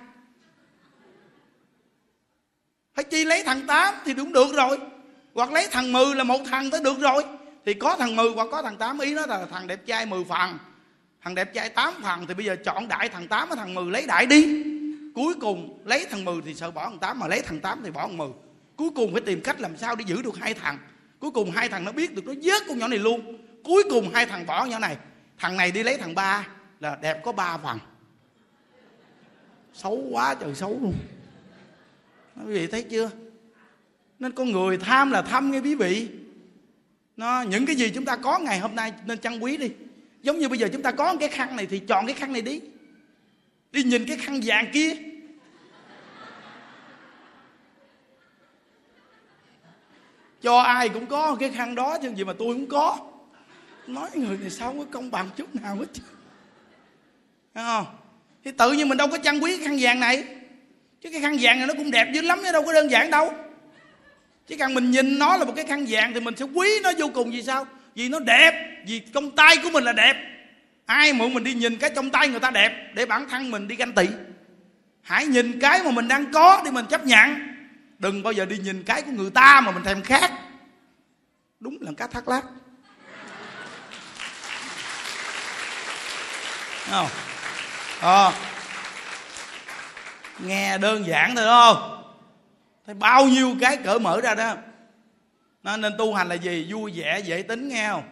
[2.95, 4.77] Phải chi lấy thằng tám thì đúng được rồi.
[5.33, 7.23] Hoặc lấy thằng mười là một thằng tới được rồi
[7.65, 10.23] thì có thằng mười hoặc có thằng tám, ý nó là thằng đẹp trai mười
[10.23, 10.57] phần.
[11.21, 13.91] Thằng đẹp trai tám phần thì bây giờ chọn đại thằng tám với thằng mười,
[13.91, 14.63] lấy đại đi.
[15.15, 17.91] Cuối cùng, lấy thằng mười thì sợ bỏ thằng tám, mà lấy thằng tám thì
[17.91, 18.29] bỏ thằng mười.
[18.75, 20.77] Cuối cùng phải tìm cách làm sao để giữ được hai thằng.
[21.19, 23.37] Cuối cùng hai thằng nó biết được nó vớt con nhỏ này luôn.
[23.63, 24.97] Cuối cùng hai thằng bỏ nhỏ này.
[25.37, 26.47] Thằng này đi lấy thằng ba
[26.79, 27.79] là đẹp có ba phần.
[29.73, 30.93] Xấu quá trời xấu luôn.
[32.45, 33.09] Quý vị thấy chưa?
[34.19, 36.09] Nên con người tham là tham nghe quý vị
[37.19, 39.71] nó, những cái gì chúng ta có ngày hôm nay nên trân quý đi.
[40.21, 42.41] Giống như bây giờ chúng ta có cái khăn này thì chọn cái khăn này
[42.41, 42.61] đi.
[43.71, 44.93] Đi nhìn cái khăn vàng kia.
[50.41, 52.97] Cho ai cũng có cái khăn đó, chứ gì mà tôi cũng có.
[53.87, 56.01] Nói người này sao không có công bằng chút nào hết chứ.
[57.53, 57.85] Thấy không?
[58.43, 60.23] Thì tự nhiên mình đâu có trân quý cái khăn vàng này.
[61.01, 63.11] Chứ cái khăn vàng này nó cũng đẹp dữ lắm chứ đâu có đơn giản
[63.11, 63.33] đâu
[64.49, 66.91] chỉ cần mình nhìn nó là một cái khăn vàng thì mình sẽ quý nó
[66.97, 67.31] vô cùng.
[67.31, 67.67] Vì sao?
[67.95, 68.83] Vì nó đẹp.
[68.87, 70.15] Vì trong tay của mình là đẹp.
[70.85, 73.67] Ai mượn mình đi nhìn cái trong tay người ta đẹp để bản thân mình
[73.67, 74.07] đi ganh tị.
[75.01, 77.39] Hãy nhìn cái mà mình đang có để mình chấp nhận.
[77.99, 80.31] Đừng bao giờ đi nhìn cái của người ta mà mình thèm khác
[81.59, 82.41] đúng là cá thác lát.
[86.89, 87.07] Không?
[88.01, 88.31] À,
[90.39, 91.98] nghe đơn giản thôi đúng không?
[92.89, 94.55] Thấy bao nhiêu cái cỡ mở ra đó.
[95.63, 96.67] Nó nên tu hành là gì?
[96.69, 98.03] Vui vẻ dễ tính nghe không?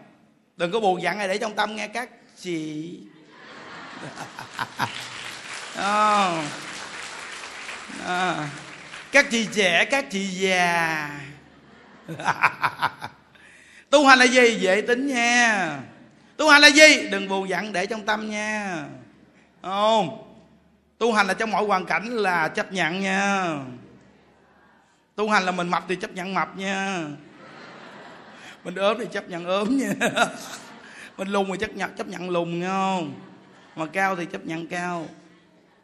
[0.57, 2.09] Đừng có buồn giận hay để trong tâm nghe các
[2.41, 2.99] chị.
[5.75, 6.43] À,
[8.05, 8.49] à,
[9.11, 11.09] các chị trẻ các chị già.
[13.89, 14.57] Tu hành là gì?
[14.59, 15.80] Dễ tính nha
[16.38, 17.09] tu hành là gì?
[17.11, 18.86] Đừng buồn giận để trong tâm nha
[19.61, 20.34] không?
[20.97, 23.55] Tu hành là trong mọi hoàn cảnh là chấp nhận nha
[25.18, 27.07] tu hành là mình mập thì chấp nhận mập nha.
[28.63, 29.93] Mình ốm thì chấp nhận ốm nha.
[31.18, 33.13] Mình lùn thì chấp nhận chấp nhận lùn, nghe không?
[33.76, 35.07] Mà cao thì chấp nhận cao.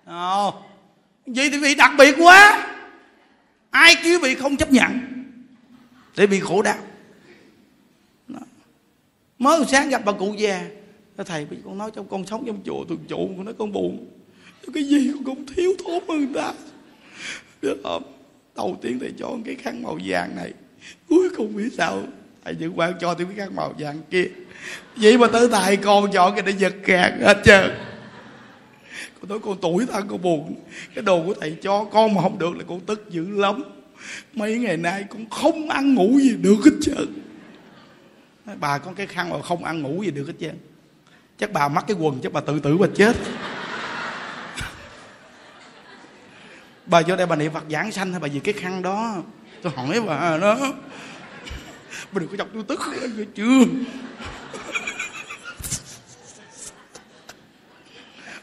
[0.05, 0.53] Không
[1.25, 2.69] vậy thì vị đặc biệt quá.
[3.69, 4.99] Ai kêu vị không chấp nhận?
[6.17, 6.77] Để bị khổ đau.
[9.39, 10.67] Mới sáng gặp bà cụ già
[11.25, 14.07] thầy bị con nói trong con sống trong chùa, thường trụ, con nói con buồn.
[14.73, 16.53] Cái gì con cũng thiếu thốn hơn người ta.
[17.61, 18.03] Được không?
[18.55, 20.53] Đầu tiên thầy cho cái khăn màu vàng này.
[21.09, 22.03] Cuối cùng biết sao?
[22.45, 24.25] Thầy dự quan cho tôi cái khăn màu vàng kia.
[24.95, 27.71] Vậy mà tới thầy con chọn cái để giật kẹt hết trơn.
[29.21, 30.55] Con nói con tuổi thân, con buồn.
[30.95, 33.63] Cái đồ của thầy cho con mà không được là con tức dữ lắm.
[34.33, 37.07] Mấy ngày nay con không ăn ngủ gì được hết trơn.
[38.59, 40.57] Bà, con cái khăn mà không ăn ngủ gì được hết trơn.
[41.37, 43.15] Chắc bà mắc cái quần, chắc bà tự tử bà chết.
[46.85, 49.15] Bà vô đây bà niệm phật giảng sanh hay bà vì cái khăn đó.
[49.61, 50.73] Tôi hỏi bà đó.
[52.11, 52.79] Bà đừng có chọc tôi tức
[53.15, 53.63] nữa chưa?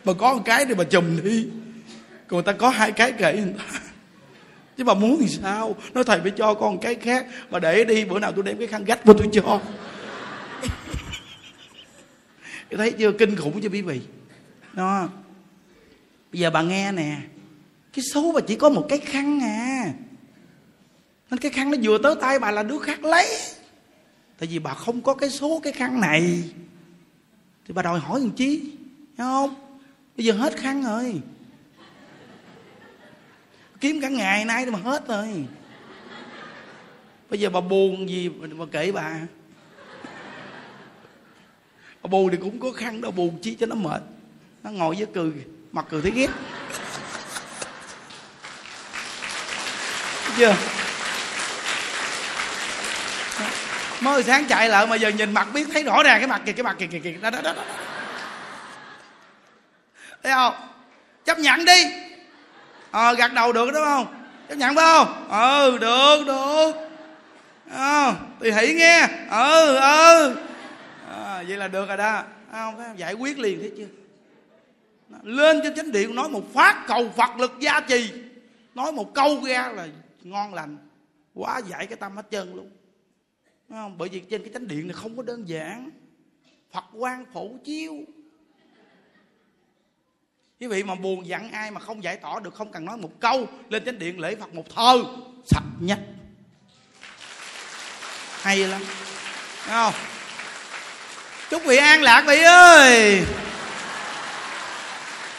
[0.04, 1.48] Bà có một cái thì bà chùm đi.
[2.28, 3.64] Còn người ta có hai cái kệ người ta.
[4.76, 5.76] Chứ bà muốn thì sao?
[5.94, 7.26] Nói thầy phải cho con cái khác.
[7.50, 9.60] Mà để đi, bữa nào tôi đem cái khăn gách vô tôi cho.
[12.70, 13.12] Thấy chưa?
[13.12, 14.00] Kinh khủng chưa quý vị.
[14.72, 15.08] Đó.
[16.32, 17.16] Bây giờ bà nghe nè
[17.92, 19.92] cái số bà chỉ có một cái khăn à.
[21.30, 23.26] Nên cái khăn nó vừa tới tay bà là đứa khác lấy.
[24.38, 26.42] Tại vì bà không có cái số cái khăn này.
[27.66, 28.72] Thì bà đòi hỏi làm chi?
[29.16, 29.54] Thấy không?
[30.16, 31.20] Bây giờ hết khăn rồi.
[33.80, 35.28] Kiếm cả ngày nay mà hết rồi.
[37.30, 39.20] Bây giờ bà buồn gì mà kể bà?
[42.02, 44.02] Bà buồn thì cũng có khăn đâu, buồn chi cho nó mệt.
[44.62, 45.32] Nó ngồi với cười,
[45.72, 46.30] mặt cười thấy ghét.
[50.40, 50.56] Chưa?
[54.00, 56.52] Mới sáng chạy lại mà giờ nhìn mặt biết thấy rõ ràng cái mặt kìa
[56.52, 57.12] cái mặt kìa kìa kìa.
[57.22, 57.62] Đó đó đó, đó.
[60.22, 60.54] thấy không?
[61.24, 61.84] Chấp nhận đi.
[62.90, 64.06] Ờ gật đầu được đúng không?
[64.48, 65.28] Chấp nhận phải không?
[65.30, 66.72] Ừ được được.
[67.76, 69.00] À, thì hỷ nghe.
[69.30, 70.36] Ừ ừ.
[71.10, 72.22] À, vậy là được rồi đó.
[72.52, 72.94] Không?
[72.96, 73.86] Giải quyết liền thấy chưa?
[75.22, 78.10] Lên trên chánh điện nói một phát cầu phật lực gia trì.
[78.74, 79.86] Nói một câu ra là
[80.22, 80.78] ngon lành,
[81.34, 82.70] quá giải cái tâm hết trơn luôn.
[83.68, 83.98] Đúng không?
[83.98, 85.90] bởi vì trên cái chánh điện này không có đơn giản.
[86.72, 87.92] Phật quan phổ chiếu.
[90.60, 93.20] Quý vị mà buồn giận ai mà không giải tỏ được, không cần nói một
[93.20, 95.04] câu, lên chánh điện lễ phật một thơ,
[95.46, 95.98] sạch nhất.
[98.40, 98.80] Hay lắm.
[99.66, 99.94] Đúng không?
[101.50, 103.22] Chúc vị an lạc vị ơi.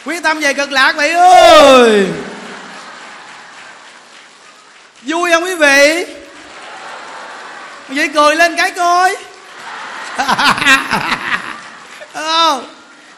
[0.04, 2.06] Quyết tâm về cực lạc vị ơi
[5.02, 6.06] vui không quý vị?
[7.88, 9.16] Vậy cười lên cái coi.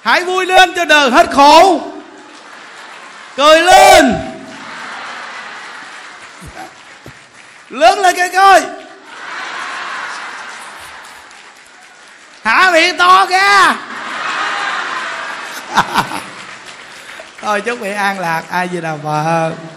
[0.05, 1.81] Hãy vui lên cho đời hết khổ.
[3.37, 4.15] Cười lên.
[7.71, 8.63] Lớn lên cái coi.
[12.45, 13.77] Hả miệng to ra
[17.43, 18.43] thôi, chúc vị an lạc.
[18.51, 19.74] Ai gì nào phật?